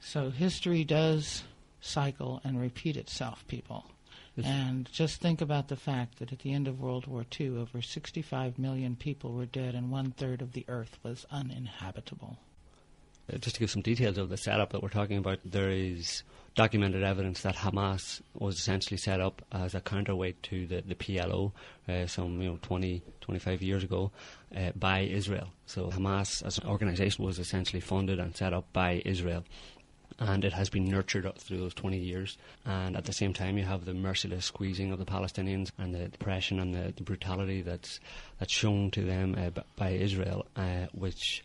So 0.00 0.30
history 0.30 0.84
does 0.84 1.42
cycle 1.80 2.40
and 2.44 2.60
repeat 2.60 2.96
itself, 2.96 3.44
people. 3.48 3.86
Yes. 4.36 4.46
And 4.46 4.88
just 4.92 5.20
think 5.20 5.40
about 5.40 5.68
the 5.68 5.76
fact 5.76 6.18
that 6.18 6.32
at 6.32 6.40
the 6.40 6.52
end 6.52 6.68
of 6.68 6.80
World 6.80 7.06
War 7.06 7.24
II, 7.40 7.56
over 7.56 7.80
65 7.82 8.58
million 8.58 8.94
people 8.94 9.32
were 9.32 9.46
dead 9.46 9.74
and 9.74 9.90
one 9.90 10.12
third 10.12 10.42
of 10.42 10.52
the 10.52 10.64
earth 10.68 10.98
was 11.02 11.26
uninhabitable. 11.30 12.36
Uh, 13.32 13.38
just 13.38 13.56
to 13.56 13.60
give 13.60 13.70
some 13.70 13.82
details 13.82 14.18
of 14.18 14.28
the 14.28 14.36
setup 14.36 14.70
that 14.72 14.82
we're 14.82 14.88
talking 14.88 15.18
about, 15.18 15.38
there 15.44 15.70
is 15.70 16.22
documented 16.56 17.02
evidence 17.02 17.42
that 17.42 17.54
Hamas 17.54 18.22
was 18.34 18.56
essentially 18.56 18.96
set 18.96 19.20
up 19.20 19.42
as 19.52 19.74
a 19.74 19.80
counterweight 19.80 20.42
to 20.44 20.66
the, 20.66 20.80
the 20.80 20.94
PLO 20.94 21.52
uh, 21.88 22.06
some 22.06 22.40
you 22.40 22.48
know 22.48 22.58
20, 22.62 23.02
25 23.20 23.62
years 23.62 23.84
ago 23.84 24.10
uh, 24.56 24.70
by 24.74 25.00
Israel. 25.00 25.48
So 25.66 25.88
Hamas 25.90 26.44
as 26.44 26.58
an 26.58 26.66
organisation 26.66 27.24
was 27.24 27.38
essentially 27.38 27.80
funded 27.80 28.18
and 28.18 28.34
set 28.34 28.52
up 28.52 28.72
by 28.72 29.02
Israel. 29.04 29.44
And 30.18 30.46
it 30.46 30.54
has 30.54 30.70
been 30.70 30.86
nurtured 30.86 31.26
up 31.26 31.36
through 31.36 31.58
those 31.58 31.74
20 31.74 31.98
years. 31.98 32.38
And 32.64 32.96
at 32.96 33.04
the 33.04 33.12
same 33.12 33.34
time, 33.34 33.58
you 33.58 33.64
have 33.64 33.84
the 33.84 33.92
merciless 33.92 34.46
squeezing 34.46 34.90
of 34.90 34.98
the 34.98 35.04
Palestinians 35.04 35.72
and 35.76 35.94
the 35.94 36.06
oppression 36.06 36.58
and 36.58 36.74
the, 36.74 36.94
the 36.96 37.02
brutality 37.02 37.60
that's, 37.60 38.00
that's 38.38 38.52
shown 38.52 38.90
to 38.92 39.02
them 39.02 39.36
uh, 39.38 39.60
by 39.76 39.90
Israel, 39.90 40.46
uh, 40.56 40.86
which 40.92 41.44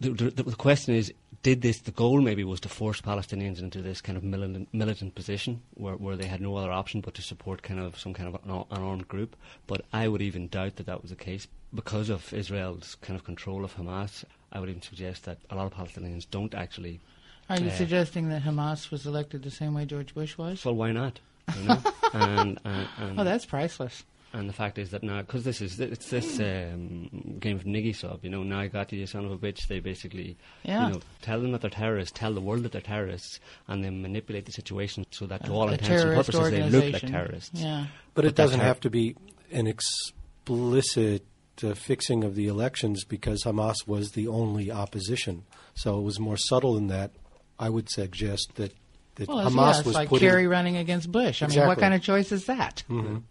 the, 0.00 0.10
the, 0.30 0.42
the 0.42 0.56
question 0.56 0.94
is, 0.94 1.12
did 1.42 1.62
this, 1.62 1.78
the 1.80 1.90
goal 1.90 2.20
maybe 2.20 2.44
was 2.44 2.60
to 2.60 2.68
force 2.68 3.00
Palestinians 3.00 3.60
into 3.60 3.80
this 3.82 4.00
kind 4.00 4.18
of 4.18 4.24
militant, 4.24 4.68
militant 4.72 5.14
position 5.14 5.62
where, 5.74 5.94
where 5.94 6.16
they 6.16 6.26
had 6.26 6.40
no 6.40 6.56
other 6.56 6.70
option 6.72 7.00
but 7.00 7.14
to 7.14 7.22
support 7.22 7.62
kind 7.62 7.80
of 7.80 7.98
some 7.98 8.12
kind 8.14 8.34
of 8.34 8.42
an, 8.44 8.50
an 8.50 8.82
armed 8.82 9.08
group. 9.08 9.36
But 9.66 9.82
I 9.92 10.08
would 10.08 10.22
even 10.22 10.48
doubt 10.48 10.76
that 10.76 10.86
that 10.86 11.00
was 11.02 11.10
the 11.10 11.16
case 11.16 11.46
because 11.74 12.10
of 12.10 12.32
Israel's 12.32 12.96
kind 13.00 13.18
of 13.18 13.24
control 13.24 13.64
of 13.64 13.76
Hamas. 13.76 14.24
I 14.52 14.60
would 14.60 14.68
even 14.68 14.82
suggest 14.82 15.24
that 15.24 15.38
a 15.50 15.54
lot 15.54 15.66
of 15.66 15.74
Palestinians 15.74 16.26
don't 16.30 16.54
actually. 16.54 17.00
Are 17.48 17.58
you 17.58 17.66
Yeah. 17.66 17.76
suggesting 17.76 18.28
that 18.30 18.42
Hamas 18.42 18.90
was 18.90 19.06
elected 19.06 19.42
the 19.42 19.50
same 19.50 19.74
way 19.74 19.84
George 19.86 20.14
Bush 20.14 20.36
was? 20.36 20.64
Well, 20.64 20.74
why 20.74 20.92
not? 20.92 21.20
You 21.56 21.64
know? 21.68 21.78
and, 22.12 22.58
and, 22.64 22.88
and, 22.98 23.20
Oh, 23.20 23.24
that's 23.24 23.46
priceless. 23.46 24.04
And 24.32 24.48
the 24.48 24.52
fact 24.52 24.78
is 24.78 24.90
that 24.90 25.02
now, 25.02 25.20
because 25.22 25.44
this 25.44 25.60
is 25.60 25.80
it's 25.80 26.08
this 26.10 26.38
um, 26.38 27.36
game 27.40 27.56
of 27.56 27.64
niggy 27.64 27.94
sub, 27.94 28.22
you 28.24 28.30
know, 28.30 28.42
now 28.42 28.60
I 28.60 28.68
got 28.68 28.92
you, 28.92 28.98
you 29.00 29.06
son 29.06 29.24
of 29.24 29.32
a 29.32 29.38
bitch. 29.38 29.66
They 29.68 29.80
basically, 29.80 30.36
Yeah. 30.62 30.86
you 30.88 30.92
know, 30.94 31.00
tell 31.22 31.40
them 31.40 31.52
that 31.52 31.60
they're 31.62 31.70
terrorists, 31.70 32.16
tell 32.16 32.32
the 32.32 32.40
world 32.40 32.62
that 32.62 32.72
they're 32.72 32.80
terrorists, 32.80 33.40
and 33.68 33.82
then 33.84 34.02
manipulate 34.02 34.46
the 34.46 34.52
situation 34.52 35.04
so 35.10 35.26
that 35.26 35.44
to 35.46 35.52
all 35.52 35.68
intents 35.68 36.04
and 36.04 36.14
purposes 36.14 36.50
they 36.50 36.62
look 36.70 36.92
like 36.92 37.02
terrorists. 37.10 37.60
Yeah. 37.60 37.86
But 38.14 38.22
But 38.22 38.24
it 38.26 38.34
doesn't 38.36 38.58
that's 38.58 38.66
have 38.68 38.80
to 38.80 38.90
be 38.90 39.16
an 39.50 39.66
explicit 39.66 41.24
uh, 41.64 41.74
fixing 41.74 42.24
of 42.24 42.34
the 42.34 42.46
elections 42.46 43.04
because 43.04 43.42
Hamas 43.44 43.86
was 43.86 44.12
the 44.12 44.28
only 44.28 44.70
opposition. 44.70 45.44
So 45.74 45.98
it 45.98 46.02
was 46.02 46.18
more 46.18 46.36
subtle 46.36 46.74
than 46.74 46.86
that. 46.88 47.12
I 47.58 47.68
would 47.68 47.90
suggest 47.90 48.52
that, 48.54 48.72
that 49.16 49.28
Well, 49.28 49.38
Hamas 49.50 49.72
yeah, 49.72 49.78
it's 49.78 49.86
was 49.86 49.94
like 49.94 50.08
putting. 50.08 50.28
Kerry 50.28 50.46
running 50.46 50.76
against 50.76 51.10
Bush. 51.12 51.42
I 51.42 51.48
mean, 51.48 51.66
what 51.66 51.78
kind 51.78 51.92
of 51.94 52.00
choice 52.02 52.32
is 52.32 52.46
that? 52.46 52.82
Mhm. 52.88 53.22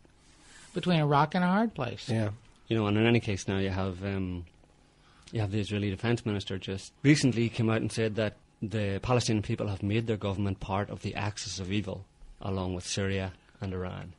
Between 0.74 1.00
a 1.00 1.08
rock 1.08 1.36
and 1.36 1.44
a 1.44 1.48
hard 1.48 1.74
place. 1.74 2.10
Yeah. 2.10 2.30
You 2.68 2.78
know, 2.78 2.88
and 2.88 2.98
in 2.98 3.06
any 3.06 3.20
case, 3.20 3.48
now 3.48 3.58
you 3.58 3.70
have 3.70 4.04
um, 4.06 4.46
you 5.32 5.42
have 5.42 5.52
the 5.52 5.60
Israeli 5.60 5.90
defense 5.90 6.26
minister 6.26 6.58
just 6.58 6.94
recently 7.04 7.50
came 7.50 7.70
out 7.70 7.82
and 7.82 7.92
said 7.92 8.16
that 8.16 8.38
the 8.62 9.00
Palestinian 9.02 9.42
people 9.42 9.68
have 9.68 9.82
made 9.82 10.08
their 10.08 10.18
government 10.18 10.60
part 10.60 10.90
of 10.90 11.02
the 11.02 11.16
axis 11.16 11.60
of 11.60 11.72
evil, 11.72 12.06
along 12.42 12.76
with 12.76 12.86
Syria 12.86 13.34
and 13.62 13.74
Iran. 13.74 14.14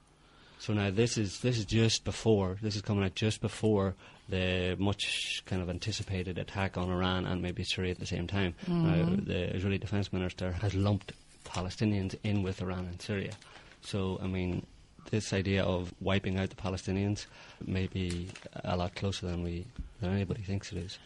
So 0.59 0.75
now 0.75 0.91
this 0.91 1.17
is 1.17 1.41
this 1.41 1.59
is 1.59 1.65
just 1.65 2.05
before 2.05 2.59
this 2.61 2.77
is 2.77 2.83
coming 2.83 3.05
out 3.05 3.15
just 3.15 3.41
before 3.41 3.95
the 4.29 4.77
much 4.79 5.43
kind 5.47 5.63
of 5.63 5.71
anticipated 5.71 6.39
attack 6.39 6.77
on 6.77 6.91
Iran 6.91 7.27
and 7.27 7.41
maybe 7.41 7.65
Syria 7.65 7.93
at 7.93 7.99
the 7.99 8.07
same 8.07 8.27
time. 8.27 8.55
Now 8.67 9.17
the 9.17 9.55
Israeli 9.57 9.79
defense 9.79 10.13
minister 10.13 10.53
has 10.53 10.75
lumped 10.75 11.13
Palestinians 11.45 12.15
in 12.23 12.43
with 12.43 12.61
Iran 12.61 12.87
and 12.87 13.01
Syria. 13.01 13.33
So 13.81 14.19
I 14.23 14.27
mean, 14.27 14.67
this 15.11 15.33
idea 15.33 15.63
of 15.63 15.93
wiping 16.01 16.39
out 16.39 16.51
the 16.51 16.57
Palestinians 16.57 17.27
may 17.65 17.87
be 17.87 18.29
a 18.65 18.77
lot 18.77 18.95
closer 18.95 19.27
than 19.27 19.43
we 19.43 19.67
than 20.01 20.13
anybody 20.13 20.43
thinks 20.43 20.73
it 20.73 20.79
is. 20.79 20.99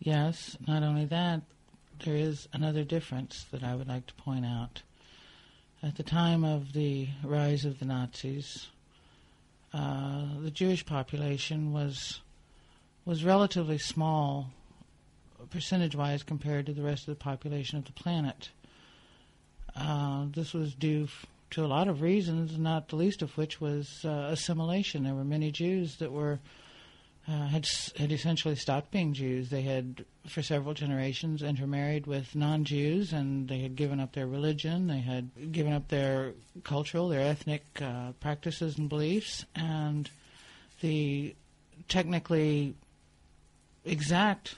Yes, 0.00 0.56
not 0.66 0.82
only 0.82 1.04
that, 1.06 1.42
there 2.04 2.16
is 2.16 2.48
another 2.52 2.84
difference 2.84 3.44
that 3.50 3.62
I 3.64 3.74
would 3.74 3.88
like 3.88 4.06
to 4.06 4.14
point 4.14 4.46
out. 4.46 4.82
At 5.82 5.96
the 5.96 6.02
time 6.02 6.44
of 6.44 6.72
the 6.72 7.08
rise 7.22 7.64
of 7.64 7.78
the 7.78 7.84
Nazis, 7.84 8.68
uh, 9.72 10.24
the 10.40 10.50
Jewish 10.50 10.84
population 10.86 11.72
was 11.72 12.20
was 13.04 13.24
relatively 13.24 13.78
small 13.78 14.50
percentage-wise 15.50 16.22
compared 16.22 16.66
to 16.66 16.72
the 16.72 16.82
rest 16.82 17.08
of 17.08 17.16
the 17.16 17.24
population 17.24 17.78
of 17.78 17.84
the 17.86 17.92
planet. 17.92 18.50
Uh, 19.74 20.26
this 20.34 20.52
was 20.52 20.74
due 20.74 21.04
f- 21.04 21.26
to 21.50 21.64
a 21.64 21.66
lot 21.66 21.88
of 21.88 22.02
reasons, 22.02 22.58
not 22.58 22.88
the 22.88 22.96
least 22.96 23.22
of 23.22 23.36
which 23.36 23.60
was 23.60 24.04
uh, 24.04 24.28
assimilation. 24.30 25.04
There 25.04 25.14
were 25.14 25.24
many 25.24 25.50
Jews 25.50 25.96
that 25.96 26.12
were 26.12 26.40
uh, 27.28 27.46
had 27.46 27.68
had 27.96 28.10
essentially 28.10 28.56
stopped 28.56 28.90
being 28.90 29.12
Jews. 29.12 29.50
They 29.50 29.60
had, 29.62 30.06
for 30.26 30.42
several 30.42 30.72
generations, 30.72 31.42
intermarried 31.42 32.06
with 32.06 32.34
non-Jews, 32.34 33.12
and 33.12 33.48
they 33.48 33.58
had 33.58 33.76
given 33.76 34.00
up 34.00 34.12
their 34.12 34.26
religion. 34.26 34.86
They 34.86 35.00
had 35.00 35.52
given 35.52 35.74
up 35.74 35.88
their 35.88 36.32
cultural, 36.64 37.08
their 37.08 37.20
ethnic 37.20 37.64
uh, 37.82 38.12
practices 38.20 38.78
and 38.78 38.88
beliefs, 38.88 39.44
and 39.54 40.10
the 40.80 41.34
technically 41.88 42.74
exact, 43.84 44.56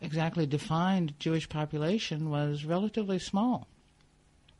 exactly 0.00 0.46
defined 0.46 1.18
Jewish 1.18 1.48
population 1.50 2.30
was 2.30 2.64
relatively 2.64 3.18
small. 3.18 3.68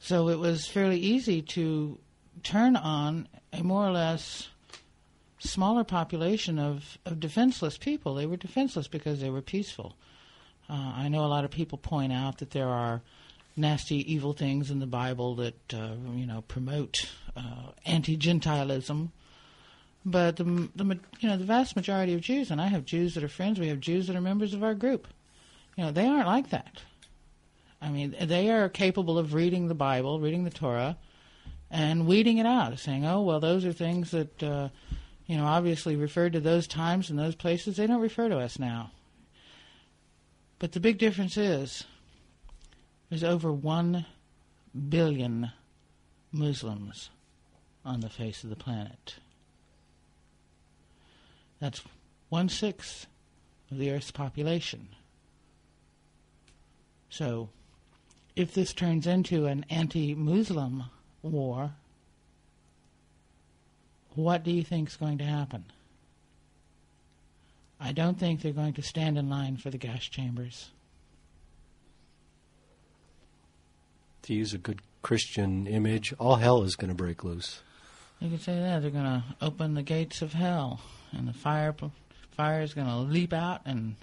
So 0.02 0.28
it 0.30 0.40
was 0.40 0.66
fairly 0.66 0.98
easy 0.98 1.42
to 1.42 1.96
turn 2.42 2.74
on 2.74 3.28
a 3.52 3.62
more 3.62 3.86
or 3.86 3.92
less 3.92 4.48
smaller 5.38 5.84
population 5.84 6.58
of, 6.58 6.98
of 7.06 7.20
defenseless 7.20 7.78
people. 7.78 8.16
They 8.16 8.26
were 8.26 8.36
defenseless 8.36 8.88
because 8.88 9.20
they 9.20 9.30
were 9.30 9.42
peaceful. 9.42 9.94
Uh, 10.68 10.92
I 10.96 11.08
know 11.08 11.24
a 11.24 11.30
lot 11.30 11.44
of 11.44 11.52
people 11.52 11.78
point 11.78 12.12
out 12.12 12.38
that 12.38 12.50
there 12.50 12.68
are 12.68 13.00
nasty, 13.56 14.12
evil 14.12 14.32
things 14.32 14.72
in 14.72 14.80
the 14.80 14.86
Bible 14.86 15.36
that 15.36 15.72
uh, 15.72 15.90
you 16.16 16.26
know 16.26 16.42
promote 16.48 17.08
uh, 17.36 17.70
anti-Gentilism, 17.86 19.12
but 20.04 20.34
the, 20.36 20.68
the 20.74 20.98
you 21.20 21.28
know 21.28 21.36
the 21.36 21.44
vast 21.44 21.76
majority 21.76 22.14
of 22.14 22.22
Jews, 22.22 22.50
and 22.50 22.60
I 22.60 22.66
have 22.66 22.84
Jews 22.84 23.14
that 23.14 23.22
are 23.22 23.28
friends. 23.28 23.60
We 23.60 23.68
have 23.68 23.78
Jews 23.78 24.08
that 24.08 24.16
are 24.16 24.20
members 24.20 24.52
of 24.52 24.64
our 24.64 24.74
group. 24.74 25.06
You 25.76 25.84
know 25.84 25.92
they 25.92 26.08
aren't 26.08 26.26
like 26.26 26.50
that. 26.50 26.82
I 27.82 27.90
mean, 27.90 28.14
they 28.20 28.48
are 28.48 28.68
capable 28.68 29.18
of 29.18 29.34
reading 29.34 29.68
the 29.68 29.74
Bible, 29.74 30.20
reading 30.20 30.44
the 30.44 30.50
Torah, 30.50 30.96
and 31.70 32.06
weeding 32.06 32.38
it 32.38 32.46
out, 32.46 32.78
saying, 32.78 33.04
"Oh, 33.04 33.22
well, 33.22 33.40
those 33.40 33.64
are 33.64 33.72
things 33.72 34.12
that." 34.12 34.42
Uh, 34.42 34.68
you 35.26 35.36
know, 35.36 35.46
obviously 35.46 35.96
referred 35.96 36.32
to 36.34 36.40
those 36.40 36.66
times 36.66 37.08
and 37.08 37.18
those 37.18 37.34
places. 37.34 37.76
They 37.76 37.86
don't 37.86 38.00
refer 38.00 38.28
to 38.28 38.38
us 38.38 38.58
now. 38.58 38.90
But 40.58 40.72
the 40.72 40.80
big 40.80 40.98
difference 40.98 41.36
is 41.36 41.84
there's 43.08 43.24
over 43.24 43.52
one 43.52 44.06
billion 44.88 45.50
Muslims 46.32 47.10
on 47.84 48.00
the 48.00 48.08
face 48.08 48.44
of 48.44 48.50
the 48.50 48.56
planet. 48.56 49.16
That's 51.60 51.82
one 52.28 52.48
sixth 52.48 53.06
of 53.70 53.78
the 53.78 53.90
Earth's 53.90 54.10
population. 54.10 54.88
So, 57.08 57.48
if 58.34 58.54
this 58.54 58.72
turns 58.72 59.06
into 59.06 59.46
an 59.46 59.66
anti 59.68 60.14
Muslim 60.14 60.84
war, 61.22 61.72
what 64.14 64.42
do 64.42 64.50
you 64.50 64.62
think 64.62 64.88
is 64.88 64.96
going 64.96 65.18
to 65.18 65.24
happen? 65.24 65.64
I 67.80 67.92
don't 67.92 68.18
think 68.18 68.40
they're 68.40 68.52
going 68.52 68.74
to 68.74 68.82
stand 68.82 69.18
in 69.18 69.28
line 69.28 69.56
for 69.56 69.70
the 69.70 69.78
gas 69.78 70.04
chambers. 70.04 70.70
To 74.22 74.34
use 74.34 74.54
a 74.54 74.58
good 74.58 74.80
Christian 75.02 75.66
image, 75.66 76.14
all 76.18 76.36
hell 76.36 76.62
is 76.62 76.76
going 76.76 76.90
to 76.90 76.94
break 76.94 77.24
loose. 77.24 77.60
You 78.20 78.30
could 78.30 78.40
say 78.40 78.54
that 78.54 78.82
they're 78.82 78.90
going 78.90 79.04
to 79.04 79.24
open 79.40 79.74
the 79.74 79.82
gates 79.82 80.22
of 80.22 80.32
hell, 80.32 80.80
and 81.10 81.26
the 81.26 81.32
fire 81.32 81.74
fire 82.30 82.62
is 82.62 82.72
going 82.72 82.86
to 82.86 82.96
leap 82.98 83.32
out, 83.32 83.62
and 83.64 83.96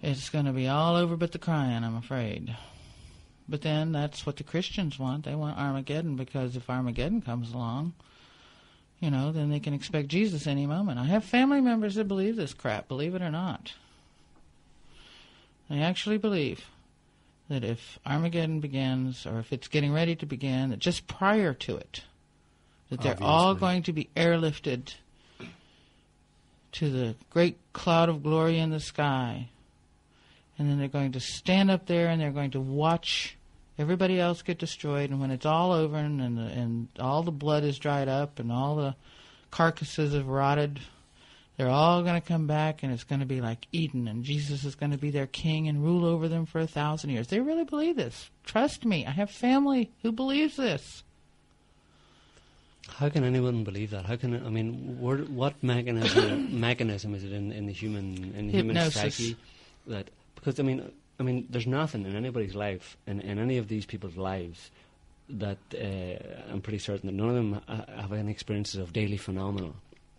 it's 0.00 0.30
going 0.30 0.44
to 0.44 0.52
be 0.52 0.68
all 0.68 0.94
over 0.94 1.16
but 1.16 1.32
the 1.32 1.38
crying. 1.38 1.82
I'm 1.82 1.96
afraid. 1.96 2.56
But 3.48 3.62
then 3.62 3.92
that's 3.92 4.24
what 4.24 4.36
the 4.36 4.44
Christians 4.44 4.98
want. 4.98 5.24
They 5.24 5.34
want 5.34 5.58
Armageddon 5.58 6.16
because 6.16 6.56
if 6.56 6.70
Armageddon 6.70 7.20
comes 7.20 7.52
along, 7.52 7.92
you 9.00 9.10
know, 9.10 9.32
then 9.32 9.50
they 9.50 9.60
can 9.60 9.74
expect 9.74 10.08
Jesus 10.08 10.46
any 10.46 10.66
moment. 10.66 10.98
I 10.98 11.04
have 11.04 11.24
family 11.24 11.60
members 11.60 11.96
that 11.96 12.08
believe 12.08 12.36
this 12.36 12.54
crap, 12.54 12.88
believe 12.88 13.14
it 13.14 13.22
or 13.22 13.30
not. 13.30 13.74
They 15.68 15.80
actually 15.80 16.18
believe 16.18 16.66
that 17.48 17.64
if 17.64 17.98
Armageddon 18.06 18.60
begins, 18.60 19.26
or 19.26 19.38
if 19.38 19.52
it's 19.52 19.68
getting 19.68 19.92
ready 19.92 20.16
to 20.16 20.26
begin, 20.26 20.70
that 20.70 20.78
just 20.78 21.06
prior 21.06 21.52
to 21.52 21.76
it, 21.76 22.02
that 22.88 23.02
they're 23.02 23.22
all 23.22 23.54
going 23.54 23.82
to 23.82 23.92
be 23.92 24.08
airlifted 24.16 24.94
to 26.72 26.90
the 26.90 27.14
great 27.30 27.58
cloud 27.72 28.08
of 28.08 28.22
glory 28.22 28.58
in 28.58 28.70
the 28.70 28.80
sky. 28.80 29.48
And 30.58 30.70
then 30.70 30.78
they're 30.78 30.88
going 30.88 31.12
to 31.12 31.20
stand 31.20 31.70
up 31.70 31.86
there 31.86 32.08
and 32.08 32.20
they're 32.20 32.30
going 32.30 32.52
to 32.52 32.60
watch 32.60 33.36
everybody 33.78 34.20
else 34.20 34.42
get 34.42 34.58
destroyed. 34.58 35.10
And 35.10 35.20
when 35.20 35.30
it's 35.30 35.46
all 35.46 35.72
over 35.72 35.96
and, 35.96 36.20
and, 36.20 36.38
the, 36.38 36.42
and 36.42 36.88
all 36.98 37.22
the 37.22 37.32
blood 37.32 37.64
is 37.64 37.78
dried 37.78 38.08
up 38.08 38.38
and 38.38 38.52
all 38.52 38.76
the 38.76 38.94
carcasses 39.50 40.14
have 40.14 40.28
rotted, 40.28 40.80
they're 41.56 41.68
all 41.68 42.02
going 42.02 42.20
to 42.20 42.26
come 42.26 42.46
back 42.46 42.82
and 42.82 42.92
it's 42.92 43.04
going 43.04 43.20
to 43.20 43.26
be 43.26 43.40
like 43.40 43.66
Eden. 43.72 44.08
And 44.08 44.24
Jesus 44.24 44.64
is 44.64 44.74
going 44.74 44.92
to 44.92 44.98
be 44.98 45.10
their 45.10 45.26
king 45.26 45.68
and 45.68 45.82
rule 45.82 46.04
over 46.04 46.28
them 46.28 46.46
for 46.46 46.60
a 46.60 46.66
thousand 46.66 47.10
years. 47.10 47.28
They 47.28 47.40
really 47.40 47.64
believe 47.64 47.96
this. 47.96 48.30
Trust 48.44 48.84
me. 48.84 49.06
I 49.06 49.10
have 49.10 49.30
family 49.30 49.90
who 50.02 50.12
believes 50.12 50.56
this. 50.56 51.02
How 52.88 53.08
can 53.08 53.24
anyone 53.24 53.64
believe 53.64 53.90
that? 53.90 54.04
How 54.04 54.16
can 54.16 54.34
I 54.44 54.50
mean, 54.50 55.00
where, 55.00 55.18
what 55.18 55.54
mechanism 55.62 56.60
mechanism 56.60 57.14
is 57.14 57.24
it 57.24 57.32
in, 57.32 57.50
in 57.50 57.66
the 57.66 57.72
human 57.72 58.34
in 58.36 58.48
the 58.48 58.52
human 58.52 58.90
psyche 58.90 59.36
that 59.86 60.10
because 60.44 60.60
I 60.60 60.62
mean 60.62 60.90
I 61.18 61.22
mean 61.22 61.46
there's 61.48 61.66
nothing 61.66 62.04
in 62.06 62.14
anybody's 62.16 62.54
life 62.54 62.96
in, 63.06 63.20
in 63.20 63.38
any 63.38 63.56
of 63.58 63.68
these 63.68 63.86
people's 63.86 64.16
lives 64.16 64.70
that 65.28 65.58
uh, 65.74 66.52
I'm 66.52 66.60
pretty 66.60 66.78
certain 66.78 67.06
that 67.06 67.14
none 67.14 67.28
of 67.30 67.34
them 67.34 67.60
have 67.96 68.12
any 68.12 68.30
experiences 68.30 68.76
of 68.80 68.92
daily 68.92 69.16
phenomena 69.16 69.70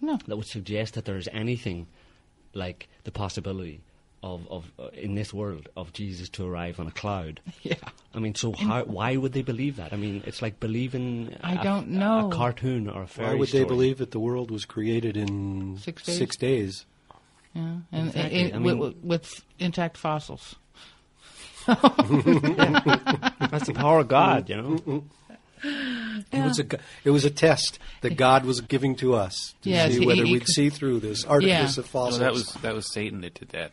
No. 0.01 0.17
that 0.27 0.35
would 0.35 0.47
suggest 0.47 0.95
that 0.95 1.05
there 1.05 1.17
is 1.17 1.29
anything 1.31 1.85
like 2.53 2.87
the 3.03 3.11
possibility 3.11 3.81
of, 4.23 4.47
of 4.49 4.71
uh, 4.79 4.87
in 4.93 5.13
this 5.13 5.31
world 5.31 5.69
of 5.77 5.93
Jesus 5.93 6.29
to 6.29 6.47
arrive 6.47 6.79
on 6.79 6.87
a 6.87 6.91
cloud. 6.91 7.39
Yeah. 7.61 7.75
I 8.15 8.19
mean, 8.19 8.33
so 8.33 8.53
how, 8.53 8.83
why 8.85 9.17
would 9.17 9.33
they 9.33 9.41
believe 9.43 9.75
that? 9.75 9.91
I 9.93 9.97
mean, 9.97 10.23
it's 10.25 10.41
like 10.41 10.59
believing 10.59 11.35
I 11.43 11.55
a- 11.55 11.63
don't 11.63 11.89
know. 11.89 12.29
a 12.29 12.31
cartoon 12.31 12.89
or 12.89 13.03
a 13.03 13.07
fairy 13.07 13.29
Why 13.33 13.35
would 13.35 13.49
story. 13.49 13.63
they 13.63 13.67
believe 13.67 13.97
that 13.99 14.09
the 14.11 14.19
world 14.19 14.49
was 14.49 14.65
created 14.65 15.15
in 15.17 15.77
Six 15.77 16.01
days? 16.03 16.17
Six 16.17 16.35
days? 16.37 16.85
Yeah. 17.55 17.77
And, 17.91 18.07
Exactly. 18.09 18.41
and- 18.41 18.53
I 18.53 18.57
with, 18.59 18.77
mean- 18.77 18.95
with 19.03 19.43
intact 19.59 19.97
fossils. 19.97 20.55
That's 21.67 21.81
the 23.65 23.73
power 23.73 23.99
of 24.01 24.07
God, 24.07 24.49
you 24.49 24.55
know. 24.57 25.03
It 25.63 26.43
was 26.43 26.59
a 26.59 26.63
g- 26.63 26.77
it 27.03 27.09
was 27.09 27.25
a 27.25 27.31
test 27.31 27.79
that 28.01 28.17
God 28.17 28.45
was 28.45 28.61
giving 28.61 28.95
to 28.97 29.15
us 29.15 29.55
to 29.63 29.69
Yes, 29.71 29.93
see 29.93 30.01
he- 30.01 30.05
whether 30.05 30.23
he 30.25 30.33
we'd 30.33 30.39
could- 30.41 30.49
see 30.49 30.69
through 30.69 30.99
this 30.99 31.23
artifice 31.25 31.49
Yeah. 31.49 31.63
of 31.63 31.77
No, 31.77 31.83
fossils. 31.83 32.19
that 32.19 32.33
was 32.33 32.53
that 32.61 32.75
was 32.75 32.93
Satan 32.93 33.21
that 33.21 33.33
did 33.33 33.49
that. 33.49 33.71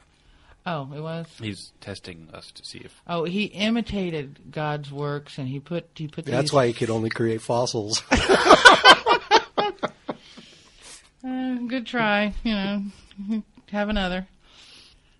Oh, 0.64 0.88
it 0.94 1.00
was. 1.00 1.26
He's 1.40 1.72
testing 1.80 2.28
us 2.32 2.50
to 2.52 2.64
see 2.64 2.78
if 2.78 2.94
Oh, 3.06 3.24
he 3.24 3.44
imitated 3.46 4.38
God's 4.52 4.90
works, 4.92 5.36
and 5.36 5.48
he 5.48 5.60
put 5.60 5.88
he 5.96 6.06
put. 6.08 6.24
That's 6.24 6.44
these, 6.44 6.52
why 6.54 6.68
he 6.68 6.72
could 6.72 6.88
only 6.88 7.10
create 7.10 7.42
fossils. 7.42 8.02
Uh, 11.24 11.54
good 11.68 11.86
try. 11.86 12.34
You 12.42 12.52
know, 12.54 13.42
have 13.72 13.88
another. 13.88 14.26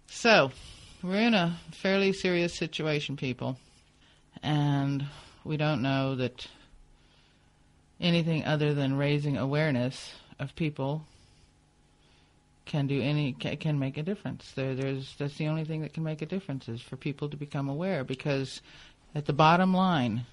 So, 0.06 0.52
we're 1.02 1.16
in 1.16 1.32
a 1.32 1.58
fairly 1.70 2.12
serious 2.12 2.52
situation, 2.52 3.16
people, 3.16 3.56
and 4.42 5.06
we 5.42 5.56
don't 5.56 5.80
know 5.80 6.16
that 6.16 6.46
anything 7.98 8.44
other 8.44 8.74
than 8.74 8.98
raising 8.98 9.38
awareness 9.38 10.12
of 10.38 10.54
people 10.54 11.06
can 12.66 12.86
do 12.86 13.00
any 13.00 13.32
can 13.32 13.78
make 13.78 13.96
a 13.96 14.02
difference. 14.02 14.52
There, 14.54 14.74
there's 14.74 15.16
that's 15.16 15.38
the 15.38 15.48
only 15.48 15.64
thing 15.64 15.80
that 15.80 15.94
can 15.94 16.04
make 16.04 16.20
a 16.20 16.26
difference 16.26 16.68
is 16.68 16.82
for 16.82 16.96
people 16.96 17.30
to 17.30 17.36
become 17.38 17.70
aware. 17.70 18.04
Because 18.04 18.60
at 19.14 19.24
the 19.24 19.32
bottom 19.32 19.72
line, 19.72 20.26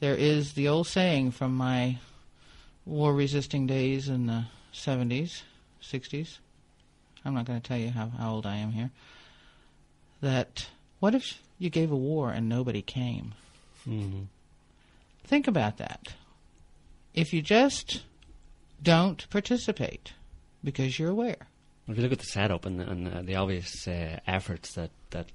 there 0.00 0.16
is 0.16 0.54
the 0.54 0.68
old 0.68 0.86
saying 0.86 1.32
from 1.32 1.54
my 1.54 1.98
war-resisting 2.86 3.66
days 3.66 4.08
in 4.08 4.26
the 4.26 4.46
70s, 4.72 5.42
60s. 5.82 6.38
I'm 7.26 7.34
not 7.34 7.44
going 7.44 7.60
to 7.60 7.68
tell 7.68 7.78
you 7.78 7.90
how, 7.90 8.08
how 8.08 8.34
old 8.34 8.46
I 8.46 8.56
am 8.56 8.70
here. 8.70 8.90
That 10.20 10.68
what 11.00 11.14
if 11.14 11.42
you 11.58 11.70
gave 11.70 11.90
a 11.90 11.96
war 11.96 12.30
and 12.30 12.48
nobody 12.48 12.82
came? 12.82 13.34
hmm 13.84 14.22
Think 15.24 15.48
about 15.48 15.78
that. 15.78 16.14
If 17.12 17.32
you 17.32 17.42
just 17.42 18.02
don't 18.80 19.28
participate 19.28 20.12
because 20.62 20.98
you're 20.98 21.10
aware. 21.10 21.48
If 21.88 21.96
you 21.96 22.02
look 22.02 22.12
at 22.12 22.20
the 22.20 22.24
setup 22.26 22.64
and, 22.64 22.80
and 22.80 23.08
uh, 23.08 23.22
the 23.22 23.34
obvious 23.34 23.88
uh, 23.88 24.20
efforts 24.26 24.74
that, 24.74 24.90
that 25.10 25.26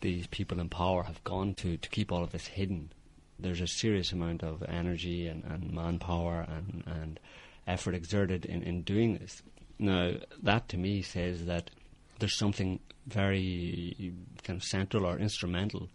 these 0.00 0.26
people 0.28 0.60
in 0.60 0.70
power 0.70 1.02
have 1.02 1.22
gone 1.24 1.54
to 1.54 1.76
to 1.76 1.88
keep 1.90 2.10
all 2.10 2.24
of 2.24 2.32
this 2.32 2.46
hidden, 2.46 2.90
there's 3.38 3.60
a 3.60 3.66
serious 3.66 4.12
amount 4.12 4.42
of 4.42 4.62
energy 4.62 5.26
and, 5.26 5.44
and 5.44 5.72
manpower 5.72 6.46
and, 6.48 6.84
and 6.86 7.20
effort 7.66 7.94
exerted 7.94 8.44
in, 8.44 8.62
in 8.62 8.82
doing 8.82 9.18
this. 9.18 9.42
Now, 9.78 10.12
that 10.42 10.68
to 10.70 10.76
me 10.76 11.02
says 11.02 11.46
that 11.46 11.70
there's 12.18 12.36
something 12.36 12.80
very 13.06 14.12
kind 14.42 14.56
of 14.56 14.64
central 14.64 15.04
or 15.04 15.18
instrumental 15.18 15.88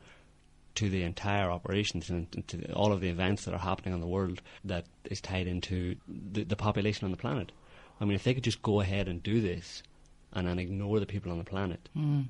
to 0.75 0.89
the 0.89 1.03
entire 1.03 1.49
operations 1.49 2.09
and 2.09 2.47
to 2.47 2.71
all 2.73 2.91
of 2.91 3.01
the 3.01 3.09
events 3.09 3.45
that 3.45 3.53
are 3.53 3.59
happening 3.59 3.93
in 3.93 3.99
the 3.99 4.07
world 4.07 4.41
that 4.63 4.85
is 5.05 5.19
tied 5.19 5.47
into 5.47 5.95
the, 6.07 6.43
the 6.43 6.55
population 6.55 7.05
on 7.05 7.11
the 7.11 7.17
planet. 7.17 7.51
I 7.99 8.05
mean, 8.05 8.15
if 8.15 8.23
they 8.23 8.33
could 8.33 8.43
just 8.43 8.61
go 8.61 8.79
ahead 8.79 9.07
and 9.07 9.21
do 9.21 9.41
this 9.41 9.83
and 10.33 10.47
then 10.47 10.59
ignore 10.59 10.99
the 10.99 11.05
people 11.05 11.31
on 11.31 11.37
the 11.37 11.43
planet, 11.43 11.89
hmm. 11.93 12.21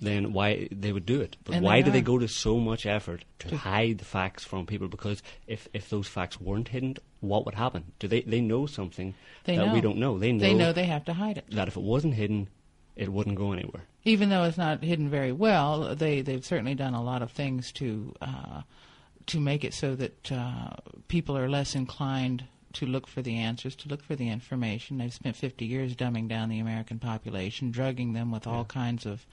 Then 0.00 0.32
why 0.32 0.68
they 0.70 0.92
would 0.92 1.06
do 1.06 1.20
it? 1.20 1.36
But 1.44 1.56
And 1.56 1.64
why 1.64 1.76
they 1.80 1.84
do 1.86 1.90
they 1.92 2.00
go 2.02 2.18
to 2.18 2.28
so 2.28 2.58
much 2.58 2.84
effort 2.86 3.24
to, 3.40 3.48
To- 3.48 3.56
hide 3.56 3.98
the 3.98 4.04
facts 4.04 4.44
from 4.44 4.66
people? 4.66 4.88
Because 4.88 5.22
if, 5.46 5.68
if 5.72 5.88
those 5.88 6.06
facts 6.08 6.40
weren't 6.40 6.68
hidden, 6.68 6.96
what 7.20 7.44
would 7.46 7.54
happen? 7.54 7.92
Do 7.98 8.06
they 8.08 8.20
they 8.22 8.40
know 8.40 8.66
something 8.66 9.14
They 9.44 9.56
that 9.56 9.72
we 9.72 9.80
don't 9.80 9.98
know? 9.98 10.18
They 10.18 10.32
know, 10.32 10.40
They 10.40 10.54
know 10.54 10.72
they 10.72 10.84
have 10.86 11.04
to 11.06 11.14
hide 11.14 11.38
it. 11.38 11.46
that 11.50 11.68
if 11.68 11.76
it 11.76 11.82
wasn't 11.82 12.14
hidden, 12.14 12.48
it 12.94 13.10
wouldn't 13.12 13.36
go 13.36 13.52
anywhere. 13.52 13.84
even 14.04 14.28
though 14.28 14.44
it's 14.44 14.58
not 14.58 14.82
hidden 14.84 15.08
very 15.10 15.32
well, 15.32 15.94
they 15.94 16.20
they've 16.22 16.44
certainly 16.44 16.74
done 16.74 16.94
a 16.94 17.02
lot 17.02 17.22
of 17.22 17.30
things 17.32 17.72
to 17.72 18.14
uh, 18.20 18.62
to 19.26 19.40
make 19.40 19.64
it 19.64 19.74
so 19.74 19.96
that 19.96 20.30
uh, 20.30 20.70
people 21.08 21.36
are 21.36 21.48
less 21.48 21.74
inclined 21.74 22.44
to 22.74 22.86
look 22.86 23.06
for 23.08 23.22
the 23.22 23.36
answers, 23.36 23.74
to 23.74 23.88
look 23.88 24.02
for 24.04 24.14
the 24.14 24.28
information. 24.28 24.98
They've 24.98 25.12
spent 25.12 25.34
50 25.34 25.64
years 25.64 25.96
dumbing 25.96 26.28
down 26.28 26.48
the 26.50 26.58
American 26.60 26.98
population, 26.98 27.70
drugging 27.70 28.12
them 28.12 28.30
with 28.30 28.46
all 28.46 28.64
kinds 28.66 29.06
of 29.06 29.26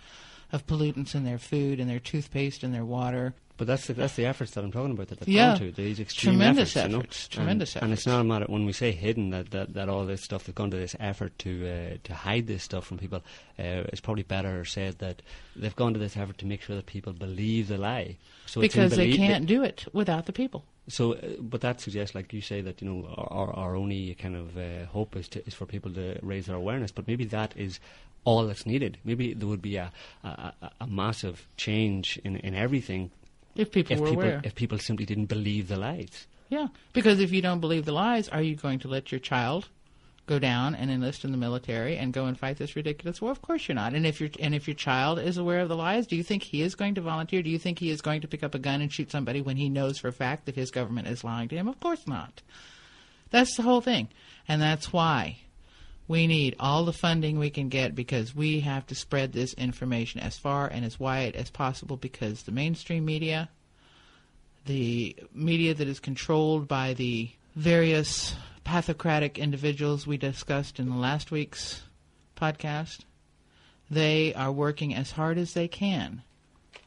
of 0.53 0.65
pollutants 0.65 1.13
in 1.15 1.25
their 1.25 1.37
food, 1.37 1.79
in 1.81 1.87
their 1.89 1.99
toothpaste, 1.99 2.63
in 2.63 2.71
their 2.71 2.85
water. 2.85 3.33
But 3.55 3.67
that's 3.67 3.85
the, 3.85 3.93
that's 3.93 4.15
the 4.15 4.25
efforts 4.25 4.51
that 4.51 4.63
I'm 4.63 4.71
talking 4.71 4.91
about 4.91 5.09
that 5.09 5.19
they've 5.19 5.27
Yeah. 5.29 5.51
gone 5.57 5.59
to 5.67 5.71
these 5.71 5.99
extreme 5.99 6.33
Tremendous 6.35 6.75
efforts, 6.75 6.91
you 6.91 6.97
know? 6.97 7.05
tremendous 7.29 7.75
and, 7.75 7.83
and 7.83 7.93
it's 7.93 8.07
not 8.07 8.19
a 8.19 8.23
matter 8.23 8.45
when 8.47 8.65
we 8.65 8.73
say 8.73 8.91
hidden 8.91 9.29
that, 9.29 9.51
that, 9.51 9.73
that 9.75 9.89
all 9.89 10.05
this 10.05 10.23
stuff 10.23 10.45
they've 10.45 10.55
gone 10.55 10.71
to 10.71 10.77
this 10.77 10.95
effort 10.99 11.37
to 11.39 11.67
uh, 11.67 11.97
to 12.03 12.13
hide 12.15 12.47
this 12.47 12.63
stuff 12.63 12.85
from 12.85 12.97
people. 12.97 13.19
Uh, 13.59 13.85
it's 13.91 14.01
probably 14.01 14.23
better 14.23 14.65
said 14.65 14.97
that 14.99 15.21
they've 15.55 15.75
gone 15.75 15.93
to 15.93 15.99
this 15.99 16.17
effort 16.17 16.39
to 16.39 16.47
make 16.47 16.61
sure 16.63 16.75
that 16.75 16.87
people 16.87 17.13
believe 17.13 17.67
the 17.67 17.77
lie. 17.77 18.17
So 18.47 18.59
because 18.59 18.95
they 18.95 19.13
can't 19.13 19.45
do 19.45 19.63
it 19.63 19.85
without 19.93 20.25
the 20.25 20.33
people. 20.33 20.65
So, 20.87 21.13
uh, 21.13 21.35
but 21.39 21.61
that 21.61 21.79
suggests, 21.79 22.13
like 22.13 22.33
you 22.33 22.41
say, 22.41 22.61
that 22.61 22.81
you 22.81 22.89
know 22.89 23.07
our, 23.17 23.53
our, 23.53 23.75
only 23.75 24.15
kind 24.15 24.35
of 24.35 24.57
uh, 24.57 24.85
hope 24.87 25.15
is 25.15 25.29
to, 25.29 25.45
is 25.47 25.53
for 25.53 25.65
people 25.65 25.91
to 25.93 26.19
raise 26.21 26.47
their 26.47 26.57
awareness. 26.57 26.91
But 26.91 27.07
maybe 27.07 27.25
that 27.25 27.53
is 27.55 27.79
all 28.25 28.45
that's 28.45 28.65
needed. 28.65 28.97
Maybe 29.03 29.33
there 29.33 29.47
would 29.47 29.61
be 29.61 29.77
a 29.77 29.91
a, 30.23 30.27
a, 30.27 30.71
a 30.81 30.87
massive 30.87 31.47
change 31.57 32.19
in, 32.23 32.37
in 32.37 32.53
everything 32.53 33.11
If 33.55 33.71
people 33.71 33.93
if 33.93 33.99
were 34.01 34.07
people 34.09 34.23
aware. 34.23 34.41
if 34.43 34.55
people 34.55 34.77
simply 34.77 35.05
didn't 35.05 35.27
believe 35.27 35.67
the 35.69 35.77
lies. 35.77 36.27
Yeah, 36.49 36.67
because 36.91 37.19
if 37.19 37.31
you 37.31 37.41
don't 37.41 37.61
believe 37.61 37.85
the 37.85 37.93
lies, 37.93 38.29
are 38.29 38.41
you 38.41 38.55
going 38.55 38.79
to 38.79 38.87
let 38.87 39.11
your 39.11 39.19
child 39.19 39.69
go 40.25 40.39
down 40.39 40.75
and 40.75 40.89
enlist 40.89 41.25
in 41.25 41.31
the 41.31 41.37
military 41.37 41.97
and 41.97 42.13
go 42.13 42.25
and 42.25 42.39
fight 42.39 42.57
this 42.57 42.75
ridiculous 42.75 43.21
war? 43.21 43.31
Of 43.31 43.41
course 43.41 43.67
you're 43.67 43.75
not. 43.75 43.93
And 43.93 44.05
if 44.05 44.19
your 44.19 44.29
and 44.39 44.55
if 44.55 44.67
your 44.67 44.75
child 44.75 45.19
is 45.19 45.37
aware 45.37 45.59
of 45.59 45.69
the 45.69 45.75
lies, 45.75 46.07
do 46.07 46.15
you 46.15 46.23
think 46.23 46.43
he 46.43 46.61
is 46.61 46.75
going 46.75 46.95
to 46.95 47.01
volunteer? 47.01 47.41
Do 47.41 47.49
you 47.49 47.59
think 47.59 47.79
he 47.79 47.89
is 47.89 48.01
going 48.01 48.21
to 48.21 48.27
pick 48.27 48.43
up 48.43 48.55
a 48.55 48.59
gun 48.59 48.81
and 48.81 48.91
shoot 48.91 49.11
somebody 49.11 49.41
when 49.41 49.57
he 49.57 49.69
knows 49.69 49.97
for 49.97 50.07
a 50.07 50.13
fact 50.13 50.45
that 50.45 50.55
his 50.55 50.71
government 50.71 51.07
is 51.07 51.23
lying 51.23 51.49
to 51.49 51.55
him? 51.55 51.67
Of 51.67 51.79
course 51.79 52.07
not. 52.07 52.41
That's 53.29 53.55
the 53.55 53.63
whole 53.63 53.81
thing, 53.81 54.09
and 54.47 54.61
that's 54.61 54.93
why 54.93 55.37
we 56.07 56.27
need 56.27 56.55
all 56.59 56.85
the 56.85 56.93
funding 56.93 57.39
we 57.39 57.49
can 57.49 57.69
get 57.69 57.95
because 57.95 58.35
we 58.35 58.59
have 58.59 58.85
to 58.87 58.95
spread 58.95 59.31
this 59.31 59.53
information 59.53 60.19
as 60.19 60.37
far 60.37 60.67
and 60.67 60.85
as 60.85 60.99
wide 60.99 61.35
as 61.35 61.49
possible 61.49 61.97
because 61.97 62.43
the 62.43 62.51
mainstream 62.51 63.05
media 63.05 63.49
the 64.65 65.15
media 65.33 65.73
that 65.73 65.87
is 65.87 65.99
controlled 65.99 66.67
by 66.67 66.93
the 66.93 67.29
various 67.55 68.35
pathocratic 68.63 69.37
individuals 69.37 70.07
we 70.07 70.17
discussed 70.17 70.79
in 70.79 70.89
the 70.89 70.95
last 70.95 71.31
week's 71.31 71.83
podcast, 72.35 73.01
they 73.89 74.33
are 74.33 74.51
working 74.51 74.93
as 74.93 75.11
hard 75.11 75.37
as 75.37 75.53
they 75.53 75.67
can 75.67 76.23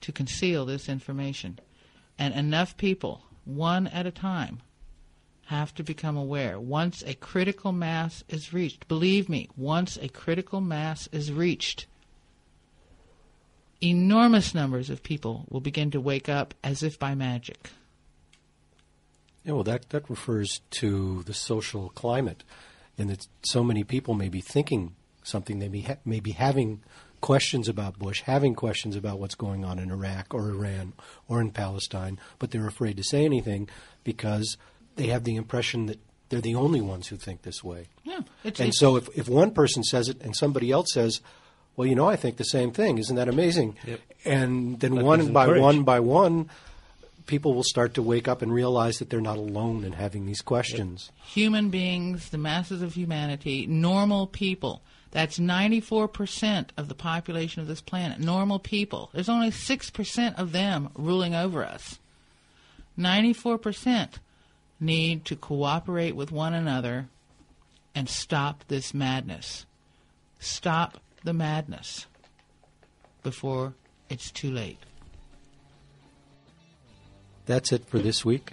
to 0.01 0.13
conceal 0.13 0.65
this 0.65 0.89
information. 0.89 1.59
And 2.19 2.35
enough 2.35 2.77
people, 2.77 3.23
one 3.45 3.87
at 3.89 4.07
a 4.07 4.11
time, 4.11 4.61
have 5.47 5.75
to 5.75 5.85
become 5.85 6.17
aware. 6.17 6.59
Once 6.59 7.03
a 7.07 7.15
critical 7.15 7.73
mass 7.73 8.25
is 8.29 8.53
reached, 8.53 8.89
believe 8.89 9.29
me, 9.29 9.49
once 9.57 9.97
a 9.97 10.09
critical 10.09 10.61
mass 10.61 11.09
is 11.13 11.33
reached, 11.33 11.87
enormous 13.81 14.55
numbers 14.55 14.91
of 14.91 15.03
people 15.03 15.45
will 15.49 15.61
begin 15.61 15.91
to 15.91 16.01
wake 16.01 16.29
up 16.29 16.55
as 16.65 16.83
if 16.83 16.99
by 16.99 17.15
magic. 17.15 17.71
Yeah, 19.47 19.53
well, 19.53 19.63
that, 19.65 19.89
that 19.91 20.11
refers 20.11 20.61
to 20.73 21.23
the 21.23 21.33
social 21.33 21.89
climate, 21.91 22.43
and 22.99 23.09
that 23.11 23.27
so 23.43 23.63
many 23.63 23.85
people 23.85 24.13
may 24.15 24.29
be 24.29 24.41
thinking 24.41 24.95
something, 25.23 25.61
they 25.61 25.69
may, 25.69 25.81
ha- 25.83 25.97
may 26.05 26.21
be 26.21 26.33
having 26.33 26.81
questions 27.21 27.69
about 27.69 27.99
Bush, 27.99 28.23
having 28.23 28.55
questions 28.55 28.95
about 28.97 29.19
what's 29.21 29.35
going 29.37 29.65
on 29.65 29.79
in 29.79 29.91
Iraq 29.91 30.35
or 30.35 30.51
Iran 30.51 30.93
or 31.29 31.41
in 31.41 31.51
Palestine, 31.53 32.19
but 32.39 32.51
they're 32.51 32.67
afraid 32.67 32.97
to 32.99 33.05
say 33.05 33.25
anything 33.25 33.69
because 34.05 34.57
they 34.97 35.07
have 35.09 35.25
the 35.25 35.37
impression 35.37 35.87
that 35.87 35.99
they're 36.29 36.41
the 36.41 36.55
only 36.57 36.81
ones 36.81 37.07
who 37.07 37.17
think 37.17 37.43
this 37.43 37.63
way. 37.63 37.87
Yeah, 38.05 38.21
it's, 38.45 38.59
And 38.61 38.69
it's- 38.69 38.79
so 38.81 38.97
if, 38.97 39.09
if 39.17 39.29
one 39.29 39.53
person 39.53 39.83
says 39.85 40.09
it 40.09 40.21
and 40.23 40.35
somebody 40.37 40.71
else 40.73 40.89
says, 40.93 41.21
well, 41.77 41.87
you 41.87 41.95
know, 41.95 42.09
I 42.09 42.17
think 42.17 42.37
the 42.37 42.45
same 42.45 42.73
thing. 42.73 42.99
Isn't 42.99 43.17
that 43.17 43.29
amazing? 43.29 43.77
Yep. 43.87 44.01
And 44.25 44.81
then 44.81 44.95
Let 44.97 45.05
one 45.05 45.33
by 45.33 45.45
encourage. 45.45 45.63
one 45.63 45.83
by 45.85 46.01
one, 46.01 46.49
people 47.27 47.55
will 47.55 47.65
start 47.65 47.95
to 47.95 48.03
wake 48.03 48.29
up 48.29 48.43
and 48.43 48.53
realize 48.53 48.99
that 48.99 49.11
they're 49.11 49.21
not 49.21 49.37
alone 49.37 49.85
in 49.85 49.93
having 49.93 50.27
these 50.27 50.41
questions. 50.43 51.11
human 51.25 51.69
beings, 51.71 52.31
the 52.31 52.39
masses 52.39 52.83
of 52.83 52.95
humanity, 52.95 53.67
normal 53.67 54.27
people. 54.27 54.83
That's 55.11 55.39
94% 55.39 56.69
of 56.77 56.89
the 56.89 56.95
population 56.95 57.63
of 57.63 57.69
this 57.69 57.81
planet. 57.81 58.21
Normal 58.21 58.59
people. 58.59 59.11
There's 59.13 59.29
only 59.29 59.51
6% 59.51 60.39
of 60.39 60.53
them 60.53 60.91
ruling 60.95 61.35
over 61.35 61.65
us. 61.65 61.99
94% 62.99 64.09
need 64.79 65.25
to 65.25 65.37
cooperate 65.37 66.15
with 66.17 66.33
one 66.33 66.55
another 66.55 67.09
and 67.95 68.09
stop 68.09 68.65
this 68.69 68.93
madness. 68.93 69.65
Stop 70.39 71.01
the 71.25 71.33
madness 71.33 72.07
before 73.23 73.75
it's 74.09 74.31
too 74.31 74.51
late. 74.51 74.79
That's 77.47 77.73
it 77.73 77.87
for 77.87 78.01
this 78.01 78.25
week. 78.25 78.53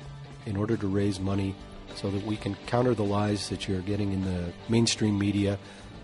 in 0.46 0.58
order 0.58 0.78
to 0.78 0.88
raise 0.88 1.20
money 1.20 1.56
so 1.96 2.12
that 2.12 2.26
we 2.26 2.38
can 2.38 2.56
counter 2.68 2.94
the 2.94 3.04
lies 3.04 3.50
that 3.50 3.68
you're 3.68 3.82
getting 3.82 4.12
in 4.12 4.24
the 4.26 4.54
mainstream 4.70 5.18
media 5.18 5.58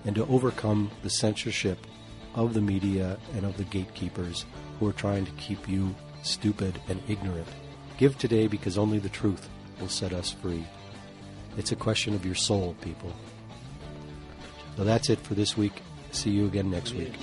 and 0.03 0.15
to 0.15 0.25
overcome 0.25 0.89
the 1.03 1.09
censorship 1.09 1.77
of 2.35 2.53
the 2.53 2.61
media 2.61 3.17
and 3.33 3.45
of 3.45 3.57
the 3.57 3.63
gatekeepers 3.63 4.45
who 4.79 4.87
are 4.87 4.93
trying 4.93 5.25
to 5.25 5.31
keep 5.33 5.67
you 5.67 5.95
stupid 6.21 6.79
and 6.87 7.01
ignorant. 7.07 7.47
Give 7.97 8.17
today 8.17 8.47
because 8.47 8.77
only 8.77 8.99
the 8.99 9.09
truth 9.09 9.49
will 9.79 9.89
set 9.89 10.13
us 10.13 10.31
free. 10.31 10.65
It's 11.57 11.71
a 11.71 11.75
question 11.75 12.13
of 12.13 12.25
your 12.25 12.35
soul, 12.35 12.75
people. 12.81 13.13
So 14.75 14.83
that's 14.83 15.09
it 15.09 15.19
for 15.19 15.33
this 15.33 15.55
week. 15.55 15.81
See 16.11 16.31
you 16.31 16.45
again 16.45 16.69
next 16.69 16.93
week. 16.93 17.13